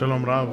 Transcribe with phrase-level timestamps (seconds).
[0.00, 0.48] שלום רב,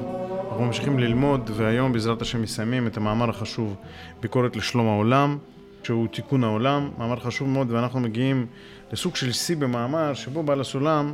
[0.50, 3.76] אנחנו ממשיכים ללמוד והיום בעזרת השם מסיימים את המאמר החשוב
[4.22, 5.38] ביקורת לשלום העולם
[5.84, 8.46] שהוא תיקון העולם, מאמר חשוב מאוד ואנחנו מגיעים
[8.92, 11.14] לסוג של שיא במאמר שבו בעל הסולם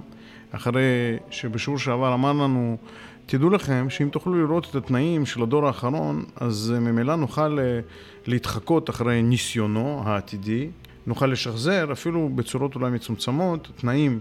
[0.51, 2.77] אחרי שבשיעור שעבר אמר לנו
[3.25, 7.79] תדעו לכם שאם תוכלו לראות את התנאים של הדור האחרון אז ממילא נוכל אה,
[8.27, 10.69] להתחקות אחרי ניסיונו העתידי
[11.07, 14.19] נוכל לשחזר אפילו בצורות אולי מצומצמות תנאים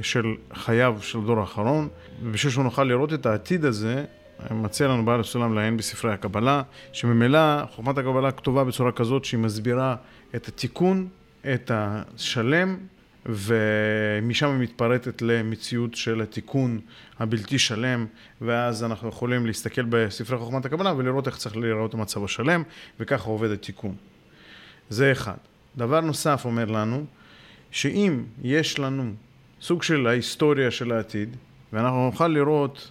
[0.00, 1.88] של חייו של הדור האחרון,
[2.22, 4.04] ובשביל שנוכל לראות את העתיד הזה,
[4.50, 6.62] מציע לנו בעל הסולם לעיין בספרי הקבלה,
[6.92, 9.96] שממילא חוכמת הקבלה כתובה בצורה כזאת שהיא מסבירה
[10.34, 11.08] את התיקון,
[11.54, 12.76] את השלם,
[13.26, 16.80] ומשם היא מתפרטת למציאות של התיקון
[17.18, 18.06] הבלתי שלם,
[18.40, 22.62] ואז אנחנו יכולים להסתכל בספרי חוכמת הקבלה ולראות איך צריך לראות המצב השלם,
[23.00, 23.94] וככה עובד התיקון.
[24.90, 25.36] זה אחד.
[25.76, 27.04] דבר נוסף אומר לנו,
[27.70, 29.12] שאם יש לנו
[29.64, 31.36] סוג של ההיסטוריה של העתיד,
[31.72, 32.90] ואנחנו נוכל לראות,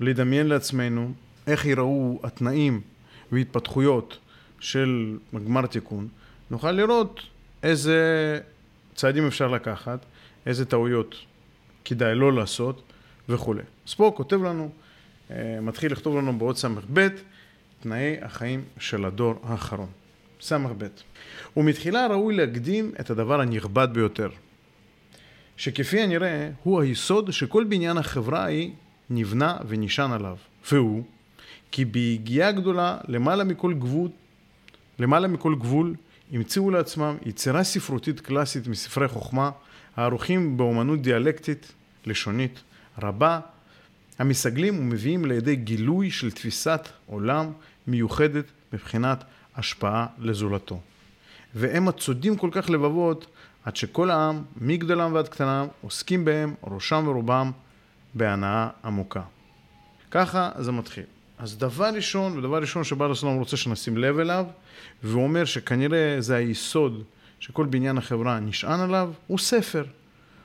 [0.00, 1.12] לדמיין לעצמנו
[1.46, 2.80] איך ייראו התנאים
[3.32, 4.18] והתפתחויות
[4.60, 6.08] של גמר תיקון,
[6.50, 7.20] נוכל לראות
[7.62, 8.40] איזה
[8.94, 9.98] צעדים אפשר לקחת,
[10.46, 11.14] איזה טעויות
[11.84, 12.82] כדאי לא לעשות
[13.28, 13.62] וכולי.
[13.88, 14.70] אז פה כותב לנו,
[15.30, 17.08] אה, מתחיל לכתוב לנו בעוד ס"ב,
[17.80, 19.88] תנאי החיים של הדור האחרון.
[20.40, 20.86] ס"ב.
[21.56, 24.28] ומתחילה ראוי להקדים את הדבר הנכבד ביותר.
[25.56, 28.72] שכפי הנראה הוא היסוד שכל בניין החברה היא
[29.10, 30.36] נבנה ונשען עליו,
[30.72, 31.04] והוא
[31.70, 34.08] כי ביגיעה גדולה למעלה מכל גבול,
[34.98, 35.94] למעלה מכל גבול
[36.32, 39.50] המציאו לעצמם יצירה ספרותית קלאסית מספרי חוכמה
[39.96, 41.72] הערוכים באומנות דיאלקטית,
[42.06, 42.62] לשונית,
[43.02, 43.40] רבה,
[44.18, 47.52] המסגלים ומביאים לידי גילוי של תפיסת עולם
[47.86, 49.24] מיוחדת מבחינת
[49.56, 50.80] השפעה לזולתו.
[51.54, 53.26] והם הצודים כל כך לבבות
[53.64, 57.50] עד שכל העם, מגדלם ועד קטנם, עוסקים בהם, ראשם ורובם,
[58.14, 59.22] בהנאה עמוקה.
[60.10, 61.04] ככה זה מתחיל.
[61.38, 64.46] אז דבר ראשון, ודבר ראשון שבעל הסולם רוצה שנשים לב אליו,
[65.02, 67.02] והוא אומר שכנראה זה היסוד
[67.40, 69.84] שכל בניין החברה נשען עליו, הוא ספר,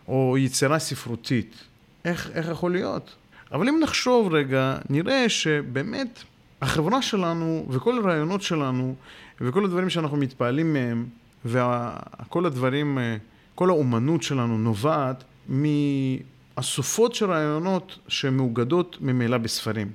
[0.08, 1.64] או יצירה ספרותית.
[2.06, 3.16] איך, איך יכול להיות?
[3.52, 6.24] אבל אם נחשוב רגע, נראה שבאמת
[6.62, 8.96] החברה שלנו וכל הרעיונות שלנו
[9.42, 11.06] וכל הדברים שאנחנו מתפעלים מהם
[11.46, 13.18] וכל הדברים, אה,
[13.56, 19.92] כל האומנות שלנו נובעת מאסופות של רעיונות שמאוגדות ממילא בספרים.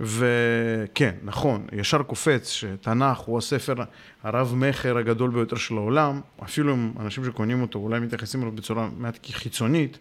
[0.00, 3.74] וכן, נכון, ישר קופץ שתנ"ך הוא הספר
[4.22, 9.26] הרב-מכר הגדול ביותר של העולם, אפילו אם אנשים שקונים אותו אולי מתייחסים אליו בצורה מעט
[9.30, 9.98] חיצונית,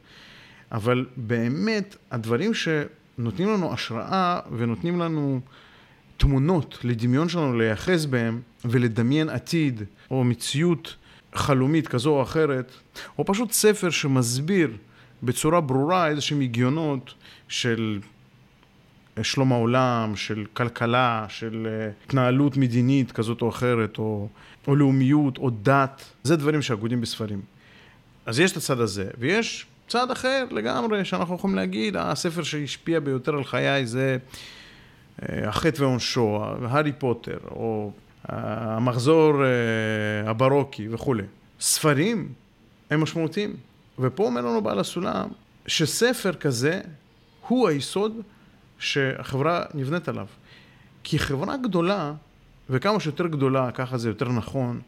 [0.72, 5.40] אבל באמת הדברים שנותנים לנו השראה ונותנים לנו
[6.18, 10.96] תמונות לדמיון שלנו להיאחז בהם ולדמיין עתיד או מציאות
[11.36, 12.72] חלומית כזו או אחרת,
[13.18, 14.72] או פשוט ספר שמסביר
[15.24, 17.14] בצורה ברורה איזה שהם הגיונות
[17.48, 18.00] של
[19.22, 24.28] שלום העולם, של כלכלה, של אה, התנהלות מדינית כזאת או אחרת, או,
[24.68, 27.42] או לאומיות, או דת, זה דברים שאגודים בספרים.
[28.26, 33.36] אז יש את הצד הזה, ויש צד אחר לגמרי, שאנחנו יכולים להגיד, הספר שהשפיע ביותר
[33.36, 34.34] על חיי זה אה,
[35.22, 37.92] החטא ועונשו, הארי פוטר, או
[38.26, 41.24] המחזור אה, הברוקי וכולי.
[41.60, 42.34] ספרים
[42.90, 43.56] הם משמעותיים.
[44.00, 45.30] ופה אומר לנו בעל הסולם
[45.68, 46.82] שספר כזה
[47.48, 48.22] הוא היסוד
[48.80, 50.28] שהחברה נבנית עליו.
[51.04, 52.14] כי חברה גדולה,
[52.70, 54.82] וכמה שיותר גדולה, ככה זה יותר נכון,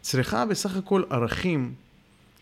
[0.00, 1.74] צריכה בסך הכל ערכים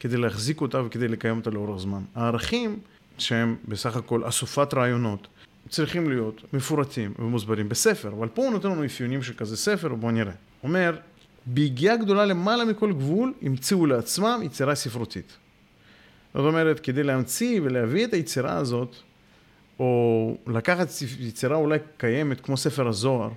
[0.01, 2.03] כדי להחזיק אותה וכדי לקיים אותה לאורך זמן.
[2.15, 2.79] הערכים
[3.19, 5.29] שהם בסך הכל אסופת רעיונות,
[5.69, 10.13] צריכים להיות מפורטים ומוסברים בספר, אבל פה הוא נותן לנו אפיונים של כזה ספר, בואו
[10.13, 10.33] נראה.
[10.63, 10.97] אומר,
[11.47, 15.37] ביגיעה גדולה למעלה מכל גבול, המציאו לעצמם יצירה ספרותית.
[16.35, 18.97] זאת אומרת, כדי להמציא ולהביא את היצירה הזאת,
[19.79, 20.89] או לקחת
[21.21, 23.31] יצירה אולי קיימת, כמו ספר הזוהר,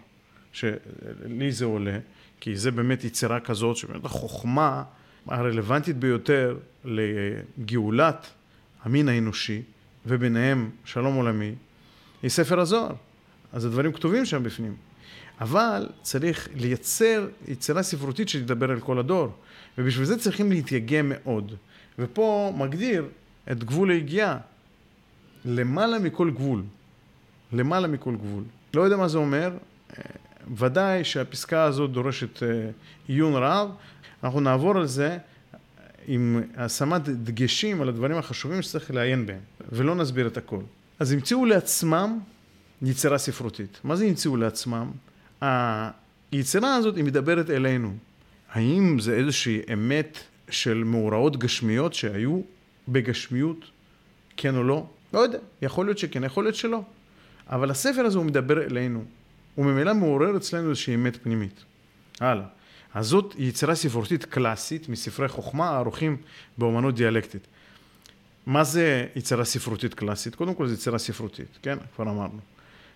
[0.51, 1.97] שלי זה עולה,
[2.39, 4.83] כי זה באמת יצירה כזאת, שבאמת החוכמה
[5.27, 8.27] הרלוונטית ביותר לגאולת
[8.83, 9.61] המין האנושי,
[10.05, 11.55] וביניהם שלום עולמי,
[12.21, 12.93] היא ספר הזוהר.
[13.53, 14.75] אז הדברים כתובים שם בפנים.
[15.41, 19.27] אבל צריך לייצר יצירה ספרותית שתדבר על כל הדור.
[19.77, 21.55] ובשביל זה צריכים להתייגע מאוד.
[21.99, 23.05] ופה מגדיר
[23.51, 24.37] את גבול היגיעה.
[25.45, 26.63] למעלה מכל גבול.
[27.51, 28.43] למעלה מכל גבול.
[28.73, 29.51] לא יודע מה זה אומר,
[30.57, 32.69] ודאי שהפסקה הזאת דורשת אה,
[33.07, 33.69] עיון רב.
[34.23, 35.17] אנחנו נעבור על זה
[36.07, 39.39] עם השמת דגשים על הדברים החשובים שצריך לעיין בהם,
[39.71, 40.61] ולא נסביר את הכל.
[40.99, 42.19] אז המציאו לעצמם
[42.81, 43.79] יצירה ספרותית.
[43.83, 44.91] מה זה המציאו לעצמם?
[46.31, 47.93] היצירה הזאת היא מדברת אלינו.
[48.51, 50.17] האם זה איזושהי אמת
[50.49, 52.41] של מאורעות גשמיות שהיו
[52.87, 53.65] בגשמיות,
[54.37, 54.85] כן או לא?
[55.13, 56.81] לא יודע, יכול להיות שכן, יכול להיות שלא.
[57.47, 59.03] אבל הספר הזה הוא מדבר אלינו,
[59.55, 61.63] הוא ממילא מעורר אצלנו איזושהי אמת פנימית.
[62.19, 62.45] הלאה.
[62.93, 66.17] אז זאת יצירה ספרותית קלאסית מספרי חוכמה הערוכים
[66.57, 67.47] באומנות דיאלקטית.
[68.49, 70.35] מה זה יצירה ספרותית קלאסית?
[70.35, 71.77] קודם כל זו יצירה ספרותית, כן?
[71.95, 72.39] כבר אמרנו.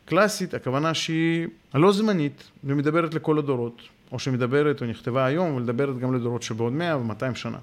[0.05, 6.15] קלאסית, הכוונה שהיא לא זמנית ומדברת לכל הדורות, או שמדברת או נכתבה היום ומדברת גם
[6.15, 7.57] לדורות שבעוד מאה ומאתיים שנה.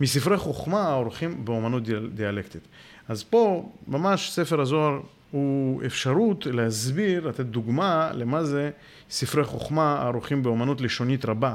[0.00, 1.82] מספרי חוכמה העורכים באומנות
[2.14, 2.62] דיאלקטית.
[3.08, 8.70] אז פה ממש ספר הזוהר הוא אפשרות להסביר, לתת דוגמה למה זה
[9.10, 11.54] ספרי חוכמה הערוכים באומנות לשונית רבה.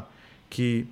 [0.49, 0.83] כי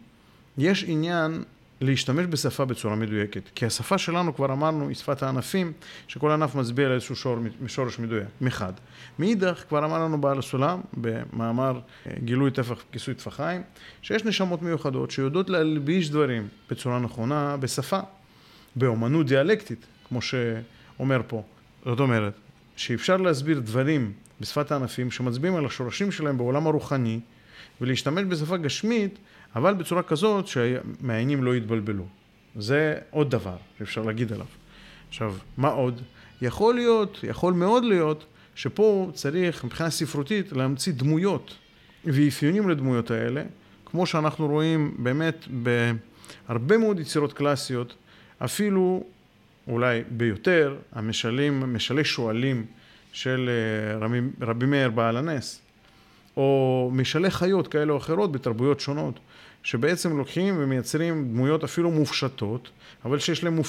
[0.57, 1.43] יש עניין
[1.81, 3.49] להשתמש בשפה בצורה מדויקת.
[3.55, 5.73] כי השפה שלנו, כבר אמרנו, היא שפת הענפים,
[6.07, 7.37] שכל ענף מצביע על איזשהו שור,
[7.67, 8.73] שורש מדויק, מחד.
[9.19, 13.61] מאידך, כבר אמר לנו בעל הסולם, במאמר אה, גילוי טפח כיסוי טפחיים,
[14.01, 17.99] שיש נשמות מיוחדות שיודעות להלביש דברים בצורה נכונה בשפה,
[18.75, 21.43] באומנות דיאלקטית, כמו שאומר פה.
[21.85, 22.33] זאת אומרת,
[22.75, 27.19] שאפשר להסביר דברים בשפת הענפים שמצביעים על השורשים שלהם בעולם הרוחני,
[27.81, 29.19] ולהשתמש בשפה גשמית
[29.55, 32.05] אבל בצורה כזאת שהמעיינים לא יתבלבלו.
[32.55, 34.45] זה עוד דבר שאפשר להגיד עליו.
[35.09, 36.01] עכשיו, מה עוד?
[36.41, 38.25] יכול להיות, יכול מאוד להיות,
[38.55, 41.55] שפה צריך מבחינה ספרותית להמציא דמויות
[42.05, 43.43] ואפיונים לדמויות האלה,
[43.85, 45.47] כמו שאנחנו רואים באמת
[46.47, 47.95] בהרבה מאוד יצירות קלאסיות,
[48.37, 49.03] אפילו
[49.67, 52.65] אולי ביותר, המשלים, משלי שועלים
[53.13, 55.61] של אה, רבי, רבי מאיר בעל הנס,
[56.37, 59.19] או משלי חיות כאלה או אחרות בתרבויות שונות.
[59.63, 62.69] שבעצם לוקחים ומייצרים דמויות אפילו מופשטות,
[63.05, 63.59] אבל שיש להם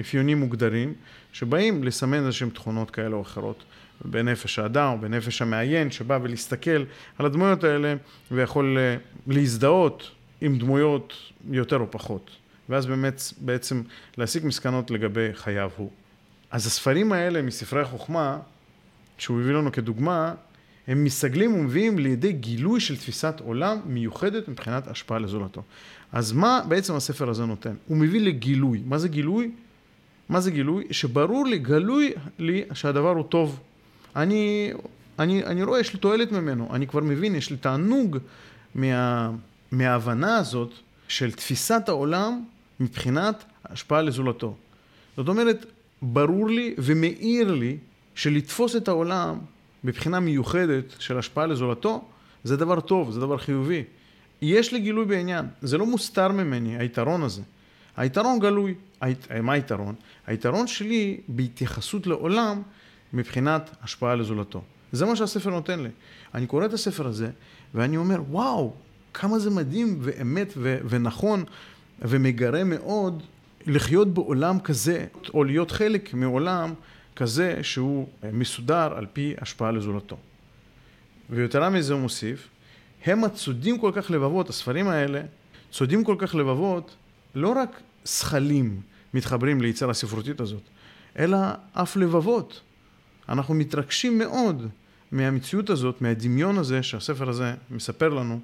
[0.00, 0.94] אפיונים מוגדרים,
[1.32, 3.64] שבאים לסמן איזשהם תכונות כאלה או אחרות
[4.04, 6.84] בנפש האדם או בנפש המעיין, שבא ולהסתכל
[7.18, 7.94] על הדמויות האלה
[8.30, 8.96] ויכול אה,
[9.26, 11.14] להזדהות עם דמויות
[11.50, 12.30] יותר או פחות.
[12.68, 13.82] ואז באמת בעצם
[14.18, 15.90] להסיק מסקנות לגבי חייו הוא.
[16.50, 18.38] אז הספרים האלה מספרי החוכמה,
[19.18, 20.34] שהוא הביא לנו כדוגמה,
[20.86, 25.62] הם מסגלים ומביאים לידי גילוי של תפיסת עולם מיוחדת מבחינת השפעה לזולתו.
[26.12, 27.74] אז מה בעצם הספר הזה נותן?
[27.86, 28.82] הוא מביא לגילוי.
[28.86, 29.50] מה זה גילוי?
[30.28, 30.84] מה זה גילוי?
[30.90, 33.60] שברור לי, גלוי לי שהדבר הוא טוב.
[34.16, 34.72] אני,
[35.18, 38.18] אני, אני רואה, יש לי תועלת ממנו, אני כבר מבין, יש לי תענוג
[38.74, 39.30] מה,
[39.72, 40.72] מההבנה הזאת
[41.08, 42.44] של תפיסת העולם
[42.80, 44.56] מבחינת השפעה לזולתו.
[45.16, 45.66] זאת אומרת,
[46.02, 47.76] ברור לי ומאיר לי
[48.14, 49.38] שלתפוס את העולם
[49.84, 52.04] מבחינה מיוחדת של השפעה לזולתו,
[52.44, 53.84] זה דבר טוב, זה דבר חיובי.
[54.42, 57.42] יש לי גילוי בעניין, זה לא מוסתר ממני, היתרון הזה.
[57.96, 58.74] היתרון גלוי.
[59.00, 59.32] הית...
[59.42, 59.94] מה היתרון?
[60.26, 62.62] היתרון שלי בהתייחסות לעולם
[63.12, 64.62] מבחינת השפעה לזולתו.
[64.92, 65.88] זה מה שהספר נותן לי.
[66.34, 67.30] אני קורא את הספר הזה,
[67.74, 68.72] ואני אומר, וואו,
[69.14, 71.44] כמה זה מדהים ואמת ו- ונכון
[72.02, 73.22] ומגרה מאוד
[73.66, 76.74] לחיות בעולם כזה, או להיות חלק מעולם
[77.16, 80.16] כזה שהוא מסודר על פי השפעה לזולתו.
[81.30, 82.48] ויתרה מזה הוא מוסיף,
[83.04, 85.22] הם הצודים כל כך לבבות, הספרים האלה,
[85.70, 86.96] צודים כל כך לבבות,
[87.34, 88.80] לא רק שכלים
[89.14, 90.62] מתחברים ליצירה הספרותית הזאת,
[91.18, 91.38] אלא
[91.72, 92.60] אף לבבות.
[93.28, 94.66] אנחנו מתרגשים מאוד
[95.12, 98.40] מהמציאות הזאת, מהדמיון הזה שהספר הזה מספר לנו,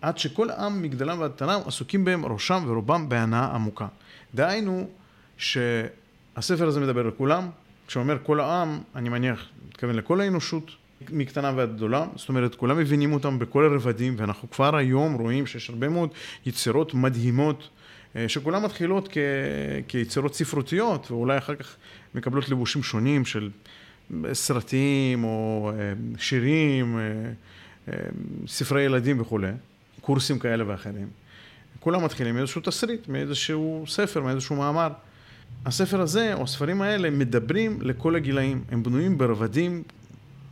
[0.00, 3.86] עד שכל העם מגדלם ועד תנם עסוקים בהם ראשם ורובם בהנאה עמוקה.
[4.34, 4.88] דהיינו
[5.36, 7.50] שהספר הזה מדבר לכולם,
[7.90, 10.70] כשאומר כל העם, אני מניח, מתכוון לכל האנושות,
[11.12, 15.70] מקטנה ועד גדולה, זאת אומרת, כולם מבינים אותם בכל הרבדים, ואנחנו כבר היום רואים שיש
[15.70, 16.10] הרבה מאוד
[16.46, 17.68] יצירות מדהימות,
[18.16, 19.18] אה, שכולן מתחילות כ...
[19.88, 21.76] כיצירות ספרותיות, ואולי אחר כך
[22.14, 23.50] מקבלות לבושים שונים של
[24.32, 27.94] סרטים או אה, שירים, אה,
[28.46, 29.52] ספרי ילדים וכולי,
[30.00, 31.08] קורסים כאלה ואחרים.
[31.80, 34.88] כולם מתחילים מאיזשהו תסריט, מאיזשהו ספר, מאיזשהו מאמר.
[35.66, 38.64] הספר הזה, או הספרים האלה, מדברים לכל הגילאים.
[38.70, 39.82] הם בנויים ברבדים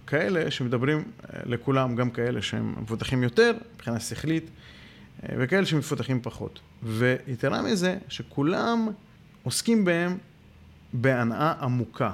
[0.06, 4.44] כאלה שמדברים אה, לכולם, גם כאלה שהם מפותחים יותר, מבחינה שכלית,
[5.22, 6.60] אה, וכאלה שמפותחים פחות.
[6.82, 8.88] ויתרה מזה, שכולם
[9.42, 10.18] עוסקים בהם
[10.92, 12.12] בהנאה עמוקה.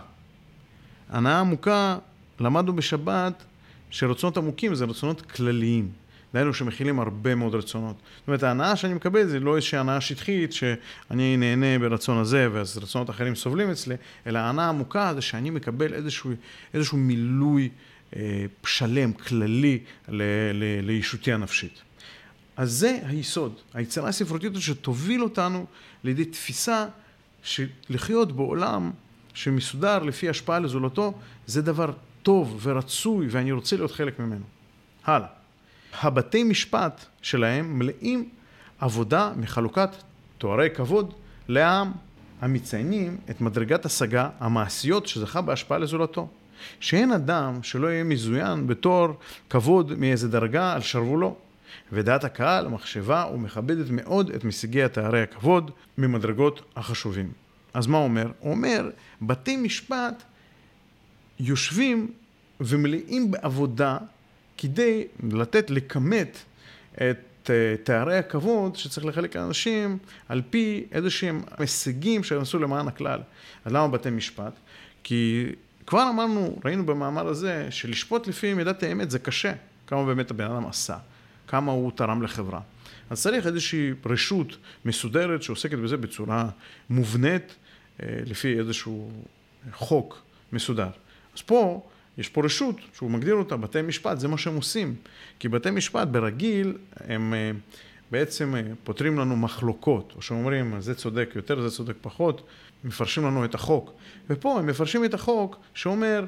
[1.08, 1.98] הנאה עמוקה,
[2.40, 3.44] למדנו בשבת
[3.90, 5.88] שרצונות עמוקים זה רצונות כלליים.
[6.34, 7.96] דהיינו שמכילים הרבה מאוד רצונות.
[8.18, 12.78] זאת אומרת, ההנאה שאני מקבל זה לא איזושהי הנאה שטחית, שאני נהנה ברצון הזה, ואז
[12.78, 13.94] רצונות אחרים סובלים אצלי,
[14.26, 16.30] אלא ההנאה העמוקה זה שאני מקבל איזשהו,
[16.74, 17.68] איזשהו מילוי
[18.16, 20.22] אה, שלם, כללי, ל,
[20.52, 21.82] ל, לישותי הנפשית.
[22.56, 25.66] אז זה היסוד, היצירה הספרותית שתוביל אותנו
[26.04, 26.86] לידי תפיסה
[27.42, 28.90] שלחיות בעולם
[29.34, 31.14] שמסודר לפי השפעה לזולתו,
[31.46, 34.44] זה דבר טוב ורצוי, ואני רוצה להיות חלק ממנו.
[35.04, 35.33] הלאה.
[36.02, 38.28] הבתי משפט שלהם מלאים
[38.78, 39.90] עבודה מחלוקת
[40.38, 41.14] תוארי כבוד
[41.48, 41.92] לעם
[42.40, 46.28] המציינים את מדרגת השגה המעשיות שזכה בהשפעה לזולתו.
[46.80, 49.08] שאין אדם שלא יהיה מזוין בתור
[49.50, 51.36] כבוד מאיזה דרגה על שרוולו.
[51.92, 57.32] ודעת הקהל, המחשבה, ומכבדת מאוד את משיגי התארי הכבוד ממדרגות החשובים.
[57.74, 58.30] אז מה אומר?
[58.38, 58.90] הוא אומר,
[59.22, 60.22] בתי משפט
[61.40, 62.10] יושבים
[62.60, 63.98] ומלאים בעבודה
[64.58, 66.38] כדי לתת, לכמת
[66.94, 72.88] את אה, תארי הכבוד שצריך לחלק לאנשים על פי איזה שהם הישגים שהם עשו למען
[72.88, 73.20] הכלל.
[73.64, 74.52] אז למה בתי משפט?
[75.02, 75.46] כי
[75.86, 79.52] כבר אמרנו, ראינו במאמר הזה, שלשפוט לפי מידת האמת זה קשה,
[79.86, 80.96] כמה באמת הבן אדם עשה,
[81.48, 82.60] כמה הוא תרם לחברה.
[83.10, 86.48] אז צריך איזושהי רשות מסודרת שעוסקת בזה בצורה
[86.90, 87.54] מובנית,
[88.02, 89.10] אה, לפי איזשהו
[89.72, 90.88] חוק מסודר.
[91.36, 91.82] אז פה
[92.18, 94.94] יש פה רשות שהוא מגדיר אותה, בתי משפט, זה מה שהם עושים.
[95.38, 97.50] כי בתי משפט ברגיל הם אה,
[98.10, 102.46] בעצם אה, פותרים לנו מחלוקות, או שאומרים זה צודק יותר, זה צודק פחות,
[102.84, 103.92] מפרשים לנו את החוק.
[104.30, 106.24] ופה הם מפרשים את החוק שאומר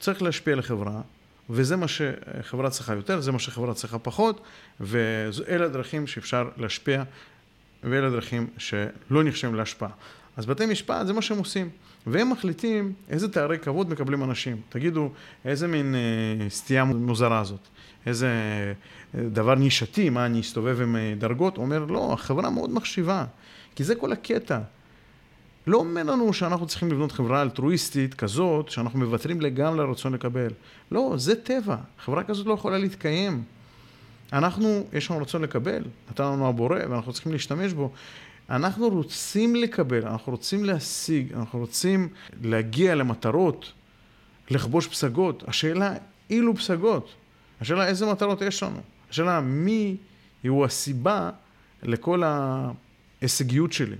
[0.00, 1.00] צריך להשפיע על החברה,
[1.50, 4.40] וזה מה שחברה צריכה יותר, זה מה שחברה צריכה פחות,
[4.80, 7.02] ואלה הדרכים שאפשר להשפיע,
[7.82, 9.90] ואלה הדרכים שלא נחשבים להשפעה.
[10.38, 11.68] אז בתי משפט זה מה שהם עושים.
[12.06, 14.56] והם מחליטים איזה תארי כבוד מקבלים אנשים.
[14.68, 15.10] תגידו,
[15.44, 17.60] איזה מין אה, סטייה מוזרה זאת?
[18.06, 18.28] איזה
[19.14, 21.56] אה, דבר נישתי, מה אני אסתובב עם אה, דרגות?
[21.56, 23.24] הוא אומר, לא, החברה מאוד מחשיבה,
[23.74, 24.58] כי זה כל הקטע.
[25.66, 30.50] לא אומר לנו שאנחנו צריכים לבנות חברה אלטרואיסטית כזאת, שאנחנו מוותרים לגמרי לרצון לקבל.
[30.90, 31.76] לא, זה טבע.
[32.04, 33.42] חברה כזאת לא יכולה להתקיים.
[34.32, 37.92] אנחנו, יש לנו רצון לקבל, נתן לנו הבורא, ואנחנו צריכים להשתמש בו.
[38.50, 42.08] אנחנו רוצים לקבל, אנחנו רוצים להשיג, אנחנו רוצים
[42.42, 43.72] להגיע למטרות,
[44.50, 45.44] לכבוש פסגות.
[45.46, 45.94] השאלה
[46.30, 47.14] אילו פסגות,
[47.60, 49.96] השאלה איזה מטרות יש לנו, השאלה מי
[50.48, 51.30] הוא הסיבה
[51.82, 53.96] לכל ההישגיות שלי.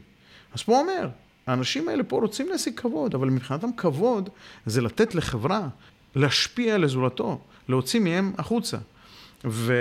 [0.55, 1.09] אז פה אומר,
[1.47, 4.29] האנשים האלה פה רוצים להשיג כבוד, אבל מבחינתם כבוד
[4.67, 5.69] זה לתת לחברה,
[6.15, 8.79] להשפיע על זולתו, להוציא מהם החוצה.
[9.45, 9.75] ו...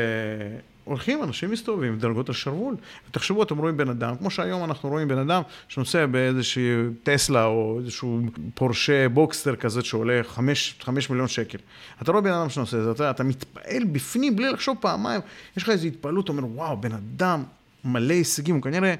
[0.88, 2.75] הולכים, אנשים מסתובבים דרגות השרוול.
[3.10, 6.72] ותחשבו, אתם רואים בן אדם, כמו שהיום אנחנו רואים בן אדם שנוסע באיזושהי
[7.03, 8.22] טסלה או איזשהו
[8.53, 11.58] פורשה בוקסטר כזה שעולה חמש, חמש מיליון שקל.
[12.01, 15.22] אתה רואה בן אדם שנוסע, אתה, אתה מתפעל בפנים בלי לחשוב פעמיים,
[15.58, 17.44] יש לך איזו התפעלות, אתה אומר, וואו, בן אדם
[17.86, 18.96] מלא הישגים, הוא כנראה...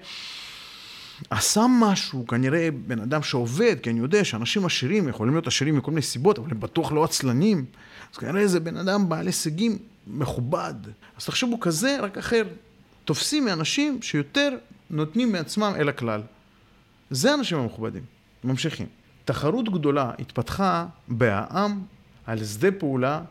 [1.30, 5.92] עשה משהו, כנראה בן אדם שעובד, כי אני יודע שאנשים עשירים יכולים להיות עשירים מכל
[5.92, 7.66] מיני סיבות, אבל הם בטוח לא עצלנים.
[8.14, 9.78] אז כנראה זה בן אדם בעל הישגים
[10.10, 10.74] מכובד.
[11.18, 12.44] אז תחשבו כזה, רק אחר.
[13.06, 14.50] תופסים מאנשים שיותר
[14.90, 16.22] נותנים מעצמם אל הכלל.
[17.10, 18.04] זה האנשים המכובדים.
[18.44, 18.88] ממשיכים.
[19.26, 21.82] תחרות גדולה התפתחה בעם
[22.26, 23.22] על שדה פעולה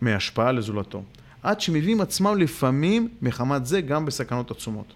[0.00, 1.02] מהשפעה לזולתו.
[1.42, 4.92] עד שמביאים עצמם לפעמים מחמת זה גם בסכנות עצומות.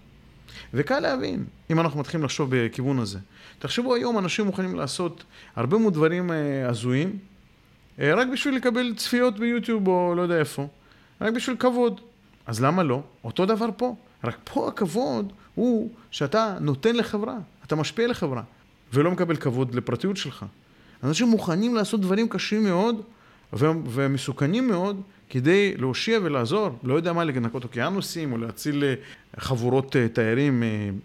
[0.73, 3.19] וקל להבין, אם אנחנו מתחילים לחשוב בכיוון הזה.
[3.59, 5.23] תחשבו היום, אנשים מוכנים לעשות
[5.55, 7.17] הרבה מאוד דברים אה, הזויים,
[7.99, 10.67] אה, רק בשביל לקבל צפיות ביוטיוב או לא יודע איפה.
[11.21, 12.01] רק בשביל כבוד.
[12.45, 13.01] אז למה לא?
[13.23, 13.95] אותו דבר פה.
[14.23, 18.43] רק פה הכבוד הוא שאתה נותן לחברה, אתה משפיע לחברה,
[18.93, 20.45] ולא מקבל כבוד לפרטיות שלך.
[21.03, 23.01] אנשים מוכנים לעשות דברים קשים מאוד
[23.53, 28.93] ומסוכנים מאוד כדי להושיע ולעזור, לא יודע מה, לנקות אוקיינוסים או להציל אה,
[29.39, 30.63] חבורות אה, תיירים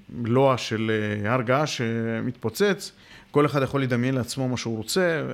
[0.09, 0.91] מלוע אה, של
[1.25, 2.93] הר געש שמתפוצץ.
[3.37, 5.25] כל אחד יכול לדמיין לעצמו מה שהוא רוצה, אה,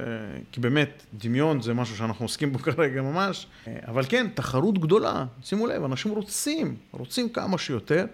[0.53, 3.47] כי באמת, דמיון זה משהו שאנחנו עוסקים בו כרגע ממש.
[3.67, 8.07] אה, אבל כן, תחרות גדולה, שימו לב, אנשים רוצים, רוצים כמה שיותר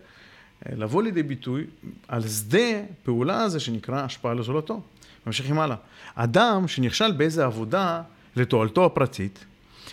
[0.67, 1.65] אה, לבוא לידי ביטוי
[2.09, 4.81] על שדה פעולה הזה שנקרא השפעה לזולתו.
[5.27, 5.77] ממשיכים הלאה.
[6.15, 8.03] אדם שנכשל באיזה עבודה
[8.37, 9.45] לתועלתו הפרטית,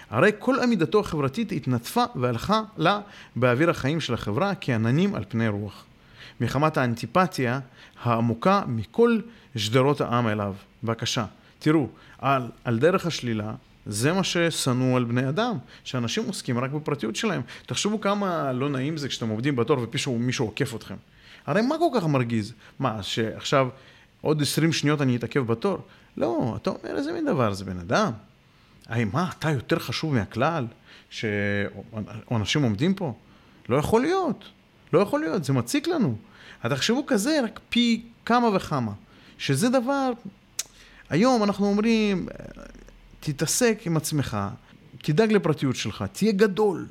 [0.10, 3.00] הרי כל עמידתו החברתית התנדפה והלכה לה
[3.36, 5.86] באוויר החיים של החברה כעננים על פני רוח.
[6.42, 7.60] מחמת האנטיפתיה
[8.04, 9.20] העמוקה מכל
[9.56, 10.56] שדרות העם אליו.
[10.84, 11.26] בבקשה.
[11.60, 11.88] תראו,
[12.20, 13.54] על, על דרך השלילה,
[13.86, 17.42] זה מה ששנוא על בני אדם, שאנשים עוסקים רק בפרטיות שלהם.
[17.66, 19.78] תחשבו כמה לא נעים זה כשאתם עובדים בתור
[20.08, 20.96] ומישהו עוקף אתכם.
[21.46, 22.54] הרי מה כל כך מרגיז?
[22.80, 23.68] מה, שעכשיו
[24.22, 25.78] עוד 20 שניות אני אתעכב בתור?
[26.18, 28.12] לא, אתה אומר איזה מין דבר, זה בן אדם.
[28.88, 30.68] היי, מה, אתה יותר חשוב מהכלל
[31.10, 33.14] שאנשים עומדים פה?
[33.70, 34.46] לא יכול להיות.
[34.96, 36.16] לא יכול להיות, זה מציק לנו.
[36.62, 38.92] תחשבו כזה, רק פי כמה וכמה.
[39.38, 40.12] שזה דבר,
[41.10, 42.28] היום אנחנו אומרים,
[43.20, 44.38] תתעסק עם עצמך,
[44.98, 46.88] תדאג לפרטיות שלך, תהיה גדול,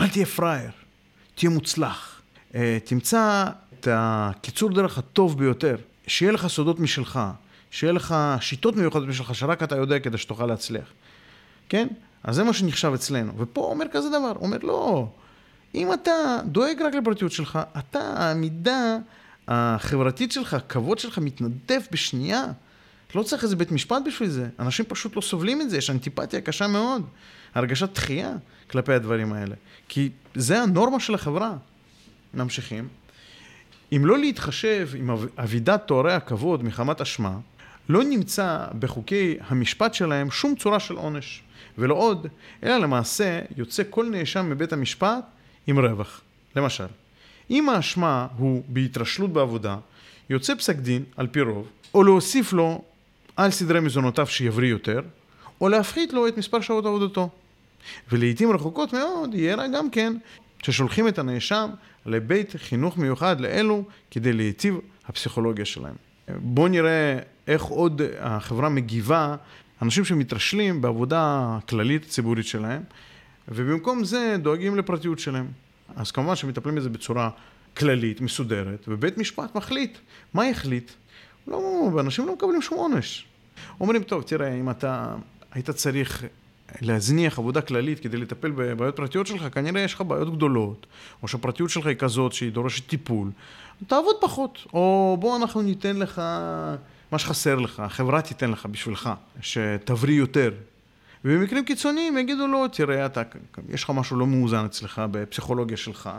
[0.00, 0.70] אל תהיה פראייר,
[1.34, 2.20] תהיה מוצלח.
[2.54, 7.20] אה, תמצא את הקיצור דרך הטוב ביותר, שיהיה לך סודות משלך,
[7.70, 10.92] שיהיה לך שיטות מיוחדות משלך, שרק אתה יודע כדי שתוכל להצליח.
[11.68, 11.88] כן?
[12.24, 13.32] אז זה מה שנחשב אצלנו.
[13.38, 15.08] ופה אומר כזה דבר, אומר לא,
[15.74, 18.98] אם אתה דואג רק לפרטיות שלך, אתה, העמידה
[19.48, 22.44] החברתית שלך, הכבוד שלך מתנדף בשנייה.
[23.14, 24.48] לא צריך איזה בית משפט בשביל זה.
[24.58, 27.06] אנשים פשוט לא סובלים את זה, יש אנטיפתיה קשה מאוד.
[27.54, 28.32] הרגשת דחייה
[28.70, 29.54] כלפי הדברים האלה.
[29.88, 31.56] כי זה הנורמה של החברה.
[32.34, 32.88] ממשיכים.
[33.96, 37.38] אם לא להתחשב עם אבידת תוארי הכבוד מחמת אשמה,
[37.88, 41.42] לא נמצא בחוקי המשפט שלהם שום צורה של עונש.
[41.78, 42.26] ולא עוד,
[42.62, 45.24] אלא למעשה יוצא כל נאשם מבית המשפט
[45.68, 46.20] עם רווח.
[46.56, 46.86] למשל,
[47.50, 49.76] אם האשמה הוא בהתרשלות בעבודה,
[50.30, 52.82] יוצא פסק דין, על פי רוב, או להוסיף לו
[53.36, 55.00] על סדרי מזונותיו שיבריא יותר,
[55.60, 57.28] או להפחית לו את מספר שעות עבודתו.
[58.12, 60.12] ולעיתים רחוקות מאוד יהיה לה גם כן
[60.62, 61.70] ששולחים את הנאשם
[62.06, 65.94] לבית חינוך מיוחד לאלו כדי להיטיב הפסיכולוגיה שלהם.
[66.28, 69.36] בואו נראה איך עוד החברה מגיבה
[69.82, 72.82] אנשים שמתרשלים בעבודה הכללית הציבורית שלהם,
[73.48, 75.46] ובמקום זה דואגים לפרטיות שלהם.
[75.96, 77.30] אז כמובן שמטפלים בזה בצורה
[77.76, 79.98] כללית, מסודרת, ובית משפט מחליט.
[80.34, 80.90] מה יחליט?
[81.46, 83.26] לא, אנשים לא מקבלים שום עונש.
[83.80, 85.14] אומרים, טוב, תראה, אם אתה
[85.52, 86.24] היית צריך
[86.80, 90.86] להזניח עבודה כללית כדי לטפל בבעיות פרטיות שלך, כנראה יש לך בעיות גדולות,
[91.22, 93.30] או שהפרטיות שלך היא כזאת שהיא דורשת טיפול,
[93.86, 96.22] תעבוד פחות, או בוא אנחנו ניתן לך
[97.12, 100.52] מה שחסר לך, החברה תיתן לך בשבילך, שתבריא יותר.
[101.24, 103.22] ובמקרים קיצוניים יגידו לו, תראה, אתה,
[103.68, 106.10] יש לך משהו לא מאוזן אצלך בפסיכולוגיה שלך,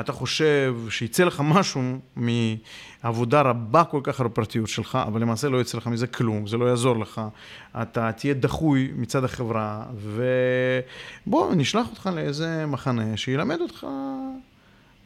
[0.00, 5.60] אתה חושב שיצא לך משהו מעבודה רבה כל כך על הפרטיות שלך, אבל למעשה לא
[5.60, 7.20] יצא לך מזה כלום, זה לא יעזור לך,
[7.82, 9.84] אתה תהיה דחוי מצד החברה,
[11.26, 13.86] ובוא, נשלח אותך לאיזה מחנה שילמד אותך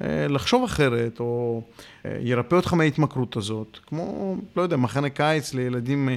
[0.02, 1.62] אה, לחשוב אחרת, או
[2.06, 6.16] אה, ירפא אותך מההתמכרות הזאת, כמו, לא יודע, מחנה קיץ לילדים אה,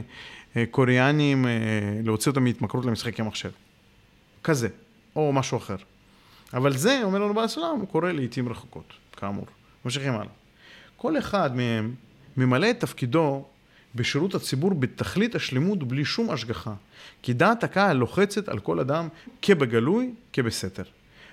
[0.71, 1.45] קוריאנים,
[2.03, 3.51] להוציא אותם מהתמכרות למשחקי מחשב.
[4.43, 4.67] כזה,
[5.15, 5.75] או משהו אחר.
[6.53, 9.45] אבל זה, אומר לנו בעל הסולם, קורה לעיתים רחוקות, כאמור.
[9.85, 10.31] ממשיכים הלאה.
[10.97, 11.93] כל אחד מהם
[12.37, 13.45] ממלא את תפקידו
[13.95, 16.73] בשירות הציבור בתכלית השלמות בלי שום השגחה.
[17.21, 19.07] כי דעת הקהל לוחצת על כל אדם
[19.41, 20.83] כבגלוי, כבסתר.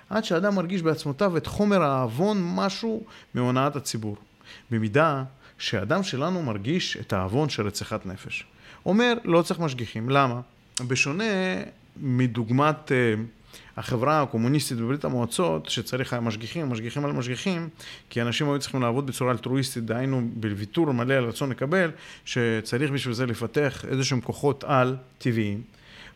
[0.09, 4.17] עד שאדם מרגיש בעצמותיו את חומר העוון משהו מהונאת הציבור.
[4.71, 5.23] במידה
[5.57, 8.45] שאדם שלנו מרגיש את העוון של רציחת נפש.
[8.85, 10.09] אומר, לא צריך משגיחים.
[10.09, 10.41] למה?
[10.87, 11.23] בשונה
[11.97, 13.19] מדוגמת uh,
[13.77, 17.69] החברה הקומוניסטית בברית המועצות, שצריך היה משגיחים, משגיחים על משגיחים,
[18.09, 21.91] כי אנשים היו צריכים לעבוד בצורה אלטרואיסטית, דהיינו בוויתור מלא על רצון לקבל,
[22.25, 25.61] שצריך בשביל זה לפתח איזה שהם כוחות על טבעיים.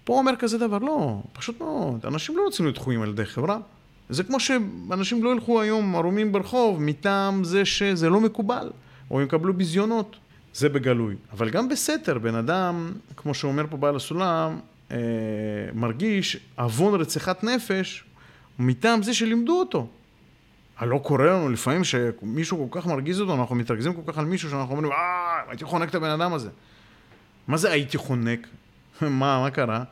[0.03, 3.57] פה אומר כזה דבר, לא, פשוט מאוד, אנשים לא רוצים להיות דחויים על ידי חברה.
[4.09, 8.69] זה כמו שאנשים לא ילכו היום ערומים ברחוב מטעם זה שזה לא מקובל,
[9.11, 10.15] או יקבלו ביזיונות.
[10.57, 11.15] זה בגלוי.
[11.31, 14.59] אבל גם בסתר, בן אדם, כמו שאומר פה בעל הסולם,
[14.91, 14.97] אה,
[15.73, 18.03] מרגיש עוון רציחת נפש
[18.59, 19.87] מטעם זה שלימדו אותו.
[20.77, 24.49] הלא קורה לנו לפעמים שמישהו כל כך מרגיז אותו, אנחנו מתרכזים כל כך על מישהו
[24.49, 24.97] שאנחנו אומרים, אה,
[25.47, 26.49] הייתי חונק את הבן אדם הזה.
[27.47, 28.47] מה זה הייתי חונק?
[29.01, 29.83] מה, מה קרה?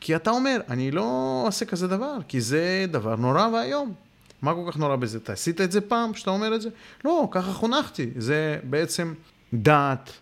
[0.00, 3.94] כי אתה אומר, אני לא אעשה כזה דבר, כי זה דבר נורא ואיום.
[4.42, 5.18] מה כל כך נורא בזה?
[5.18, 6.68] אתה עשית את זה פעם, שאתה אומר את זה?
[7.04, 8.10] לא, ככה חונכתי.
[8.16, 9.14] זה בעצם
[9.54, 10.12] דעת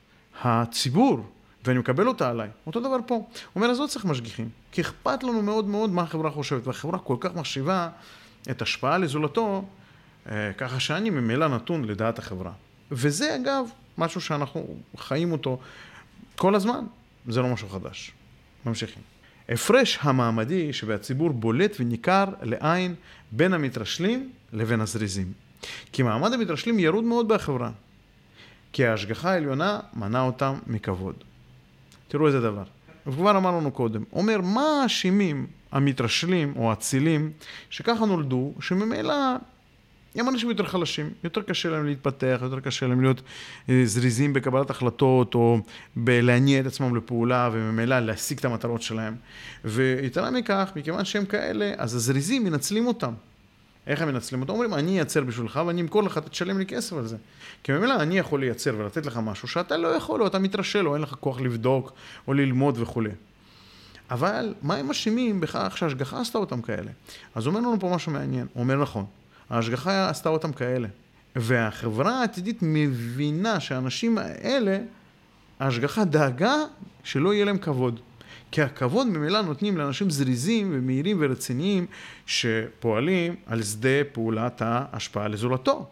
[0.43, 1.27] הציבור,
[1.65, 2.49] ואני מקבל אותה עליי.
[2.67, 3.15] אותו דבר פה.
[3.15, 6.99] הוא אומר, אז לא צריך משגיחים, כי אכפת לנו מאוד מאוד מה החברה חושבת, והחברה
[6.99, 7.89] כל כך מחשיבה
[8.51, 9.65] את השפעה לזולתו,
[10.31, 12.53] אה, ככה שאני ממילא נתון לדעת החברה.
[12.91, 13.67] וזה אגב
[13.99, 15.59] משהו שאנחנו חיים אותו
[16.37, 16.85] כל הזמן,
[17.29, 18.13] זה לא משהו חדש.
[18.67, 19.03] ממשיכים.
[19.49, 22.95] הפרש המעמדי שבציבור בולט וניכר לעין
[23.33, 25.33] בין המתרשלים לבין הזריזים.
[25.93, 27.71] כי מעמד המתרשלים ירוד מאוד בחברה.
[28.77, 31.15] כי ההשגחה העליונה מנעה אותם מכבוד.
[32.09, 32.65] תראו איזה דבר.
[33.07, 37.33] וכבר אמרנו קודם, אומר מה אשמים המתרשלים או האצילים
[37.71, 39.15] שככה נולדו, שממילא
[40.15, 43.21] הם אנשים יותר חלשים, יותר קשה להם להתפתח, יותר קשה להם להיות
[43.69, 45.59] אה, זריזים בקבלת החלטות או
[45.97, 49.15] בלהניע את עצמם לפעולה וממילא להשיג את המטרות שלהם.
[49.65, 53.13] ויתרה מכך, מכיוון שהם כאלה, אז הזריזים מנצלים אותם.
[53.87, 54.53] איך הם מנצלים אותם?
[54.53, 57.17] אומרים, אני אייצר בשבילך ואני אמכור לך, תשלם לי כסף על זה.
[57.63, 60.95] כי ממילא אני יכול לייצר ולתת לך משהו שאתה לא יכול, או אתה מתרשל, או
[60.95, 61.93] אין לך כוח לבדוק,
[62.29, 63.11] או ללמוד וכולי.
[64.11, 66.91] אבל מה הם אשמים בכך שההשגחה עשתה אותם כאלה?
[67.35, 68.47] אז אומר לנו פה משהו מעניין.
[68.53, 69.05] הוא אומר נכון,
[69.51, 70.89] ההשגחה עשתה אותם כאלה.
[71.37, 74.79] והחברה העתידית מבינה שהאנשים האלה,
[75.61, 76.55] ההשגחה דאגה
[77.05, 78.01] שלא יהיה להם כבוד.
[78.57, 81.87] כי הכבוד ממילא נותנים לאנשים זריזים ומהירים ורציניים
[82.27, 85.87] שפועלים על שדה פעולת ההשפעה לזולתו.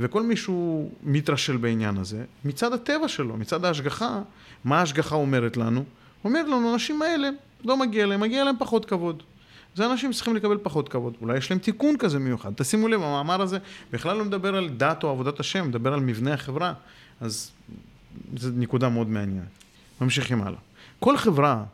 [0.00, 4.22] וכל מי שהוא מתרשל בעניין הזה, מצד הטבע שלו, מצד ההשגחה,
[4.64, 5.84] מה ההשגחה אומרת לנו?
[6.24, 7.28] אומרת לנו, האנשים האלה,
[7.64, 9.22] לא מגיע להם, מגיע להם פחות כבוד.
[9.74, 11.14] זה אנשים שצריכים לקבל פחות כבוד.
[11.20, 12.50] אולי יש להם תיקון כזה מיוחד.
[12.56, 13.58] תשימו לב, המאמר הזה
[13.92, 16.72] בכלל לא מדבר על דת או עבודת השם, מדבר על מבנה החברה.
[17.20, 17.50] אז
[18.36, 19.48] זו נקודה מאוד מעניינת.
[20.00, 20.58] ממשיכים הלאה.
[20.98, 21.64] כל חברה,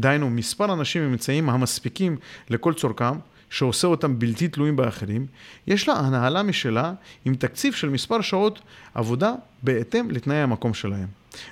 [0.00, 2.16] דהיינו מספר אנשים אמצעים המספיקים
[2.50, 3.18] לכל צורכם,
[3.50, 5.26] שעושה אותם בלתי תלויים באחרים,
[5.66, 6.92] יש לה הנהלה משלה
[7.24, 8.60] עם תקציב של מספר שעות
[8.94, 11.06] עבודה בהתאם לתנאי המקום שלהם.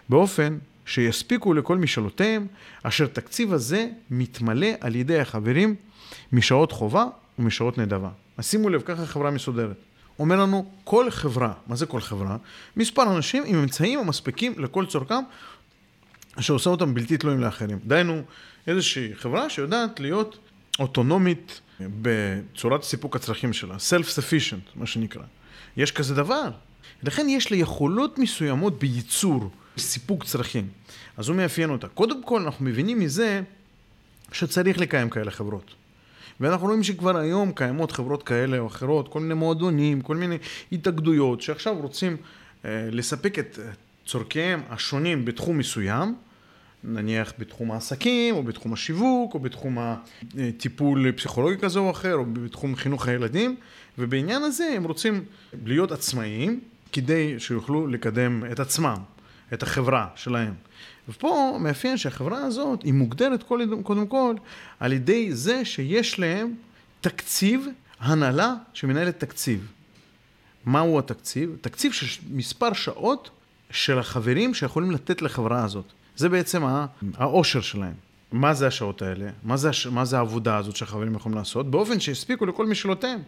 [0.09, 2.46] באופן שיספיקו לכל משאלותיהם,
[2.83, 5.74] אשר תקציב הזה מתמלא על ידי החברים
[6.33, 7.05] משעות חובה
[7.38, 8.09] ומשעות נדבה.
[8.37, 9.76] אז שימו לב, ככה חברה מסודרת.
[10.18, 12.37] אומר לנו, כל חברה, מה זה כל חברה?
[12.76, 15.22] מספר אנשים עם אמצעים המספיקים לכל צורכם,
[16.42, 17.79] שעושה אותם בלתי תלויים לאחרים.
[17.87, 18.22] דהיינו,
[18.66, 20.38] איזושהי חברה שיודעת להיות
[20.79, 25.22] אוטונומית בצורת סיפוק הצרכים שלה, self-sufficient, מה שנקרא.
[25.76, 26.50] יש כזה דבר.
[27.03, 30.68] לכן יש לה יכולות מסוימות בייצור, סיפוק צרכים.
[31.16, 31.88] אז הוא מאפיין אותה.
[31.88, 33.42] קודם כל, אנחנו מבינים מזה
[34.33, 35.74] שצריך לקיים כאלה חברות.
[36.40, 40.38] ואנחנו רואים שכבר היום קיימות חברות כאלה או אחרות, כל מיני מועדונים, כל מיני
[40.72, 42.16] התאגדויות, שעכשיו רוצים
[42.64, 43.59] אה, לספק את
[44.07, 46.14] צורכיהם השונים בתחום מסוים,
[46.84, 52.76] נניח בתחום העסקים, או בתחום השיווק, או בתחום הטיפול פסיכולוגי כזה או אחר, או בתחום
[52.76, 53.56] חינוך הילדים,
[53.98, 55.24] ובעניין הזה הם רוצים
[55.64, 56.60] להיות עצמאיים
[56.92, 58.96] כדי שיוכלו לקדם את עצמם,
[59.52, 60.54] את החברה שלהם.
[61.08, 63.44] ופה מאפיין שהחברה הזאת היא מוגדרת
[63.82, 64.34] קודם כל
[64.80, 66.54] על ידי זה שיש להם
[67.00, 67.66] תקציב,
[68.00, 69.72] הנהלה שמנהלת תקציב.
[70.66, 71.56] מהו התקציב?
[71.60, 73.30] תקציב של מספר שעות
[73.70, 75.92] של החברים שיכולים לתת לחברה הזאת.
[76.20, 76.62] זה בעצם
[77.16, 77.92] העושר שלהם.
[78.33, 79.30] מה זה השעות האלה?
[79.42, 79.87] מה זה, הש...
[79.87, 81.70] מה זה העבודה הזאת שהחברים יכולים לעשות?
[81.70, 83.20] באופן שיספיקו לכל משאלותיהם.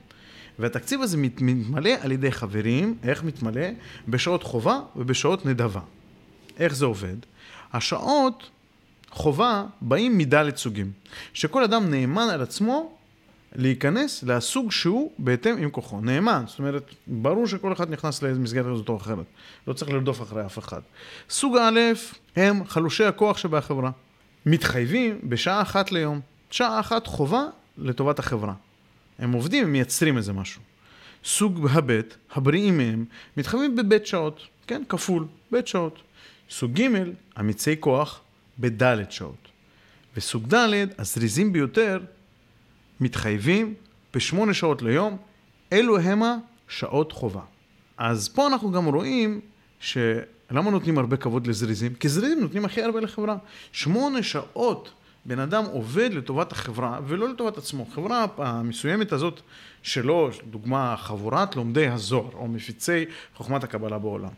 [0.59, 3.67] והתקציב הזה מתמלא על ידי חברים, איך מתמלא?
[4.09, 5.81] בשעות חובה ובשעות נדבה.
[6.59, 7.17] איך זה עובד?
[7.73, 8.51] השעות
[9.11, 10.93] חובה באים מדלת סוגים,
[11.35, 12.93] שכל אדם נאמן על עצמו
[13.55, 16.01] להיכנס לסוג שהוא בהתאם עם כוחו.
[16.01, 19.27] נאמן, זאת אומרת, ברור שכל אחד נכנס למסגרת כזאת או אחרת.
[19.67, 20.81] לא צריך לרדוף אחרי אף אחד.
[21.31, 21.81] סוג א'
[22.37, 23.91] הם חלושי הכוח שבחברה.
[24.47, 26.21] מתחייבים בשעה אחת ליום.
[26.51, 27.43] שעה אחת חובה
[27.79, 28.55] לטובת החברה.
[29.19, 30.63] הם עובדים, הם מייצרים איזה משהו.
[31.25, 32.01] סוג הב',
[32.33, 33.05] הבריאים מהם,
[33.37, 35.99] מתחייבים בבית שעות, כן, כפול, בית שעות.
[36.51, 36.89] סוג ג',
[37.41, 38.21] אמיצי כוח,
[38.59, 39.49] בדלת שעות.
[40.17, 42.01] וסוג ד', הזריזים ביותר,
[43.03, 43.75] מתחייבים
[44.15, 45.17] בשמונה שעות ליום,
[45.73, 46.37] אלו המה
[46.69, 47.41] שעות חובה.
[47.99, 49.41] אז פה אנחנו גם רואים
[49.81, 49.99] ש...
[50.51, 51.95] למה נותנים הרבה כבוד לזריזים?
[51.95, 53.37] כי זריזים נותנים הכי הרבה לחברה.
[53.73, 54.93] שמונה שעות
[55.25, 57.87] בן אדם עובד לטובת החברה ולא לטובת עצמו.
[57.95, 59.41] חברה המסוימת הזאת
[59.83, 64.31] שלו, דוגמה חבורת לומדי הזוהר או מפיצי חוכמת הקבלה בעולם.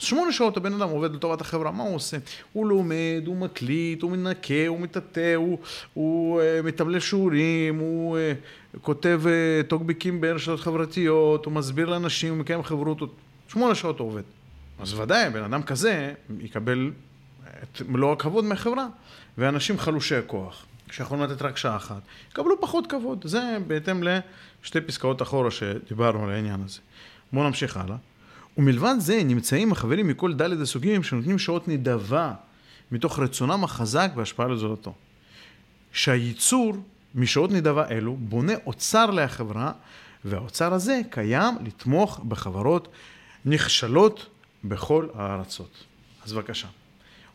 [0.00, 2.16] שמונה שעות הבן אדם עובד לטובת החברה, מה הוא עושה?
[2.52, 5.58] הוא לומד, הוא מקליט, הוא מנקה, הוא מטאטא, הוא,
[5.94, 12.38] הוא uh, מתמלל שיעורים, הוא uh, כותב uh, טוקבקים ברשתות חברתיות, הוא מסביר לאנשים, הוא
[12.38, 12.98] מקיים חברות,
[13.48, 14.22] שמונה שעות הוא עובד.
[14.78, 16.90] אז ודאי, בן אדם כזה יקבל
[17.62, 18.86] את מלוא הכבוד מהחברה,
[19.38, 23.20] ואנשים חלושי הכוח, שיכולים לתת רק שעה אחת, יקבלו פחות כבוד.
[23.24, 26.78] זה בהתאם לשתי פסקאות אחורה שדיברנו על העניין הזה.
[27.32, 27.96] בואו נמשיך הלאה.
[28.60, 32.32] ומלבד זה נמצאים החברים מכל ד' הסוגים שנותנים שעות נדבה
[32.92, 34.94] מתוך רצונם החזק והשפעה לזולתו.
[35.92, 36.76] שהייצור
[37.14, 39.72] משעות נדבה אלו בונה אוצר לחברה
[40.24, 42.88] והאוצר הזה קיים לתמוך בחברות
[43.44, 44.26] נכשלות
[44.64, 45.84] בכל הארצות.
[46.24, 46.68] אז בבקשה.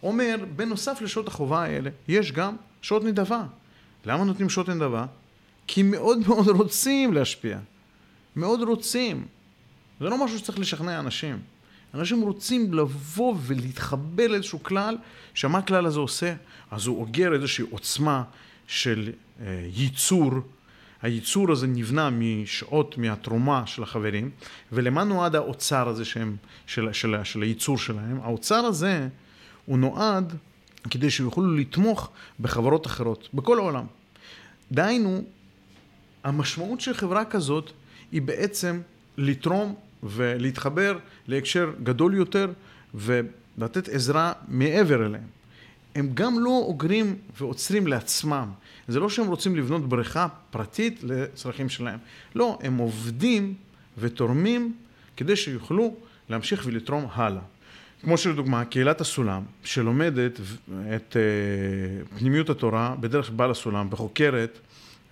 [0.04, 3.44] אומר, בנוסף לשעות החובה האלה, יש גם שעות נדבה.
[4.06, 5.06] למה נותנים שעות נדבה?
[5.68, 7.60] כי מאוד מאוד רוצים להשפיע.
[8.36, 9.26] מאוד רוצים.
[10.00, 11.40] זה לא משהו שצריך לשכנע אנשים.
[11.94, 14.98] אנשים רוצים לבוא ולהתחבר לאיזשהו כלל,
[15.34, 16.34] שמה הכלל הזה עושה?
[16.72, 18.24] אז הוא אוגר איזושהי עוצמה
[18.68, 20.32] של אה, ייצור.
[21.02, 24.32] הייצור הזה נבנה משעות מהתרומה של החברים,
[24.72, 26.36] ולמה נועד האוצר הזה שהם,
[26.68, 28.20] של, של, של הייצור שלהם?
[28.22, 29.08] האוצר הזה
[29.66, 30.34] הוא נועד
[30.90, 33.86] כדי שיוכלו לתמוך בחברות אחרות, בכל העולם.
[34.72, 35.24] דהיינו,
[36.24, 37.72] המשמעות של חברה כזאת
[38.12, 38.82] היא בעצם
[39.18, 42.52] לתרום ולהתחבר להקשר גדול יותר
[42.94, 45.36] ולתת עזרה מעבר אליהם.
[45.96, 48.50] הם גם לא אוגרים ועוצרים לעצמם.
[48.88, 52.00] זה לא שהם רוצים לבנות בריכה פרטית לצרכים שלהם.
[52.36, 53.54] לא, הם עובדים
[53.98, 54.74] ותורמים
[55.18, 55.96] כדי שיוכלו
[56.30, 57.42] להמשיך ולתרום הלאה.
[58.02, 60.40] כמו שלדוגמה, קהילת הסולם, שלומדת
[60.96, 64.60] את אה, פנימיות התורה בדרך בעל הסולם וחוקרת,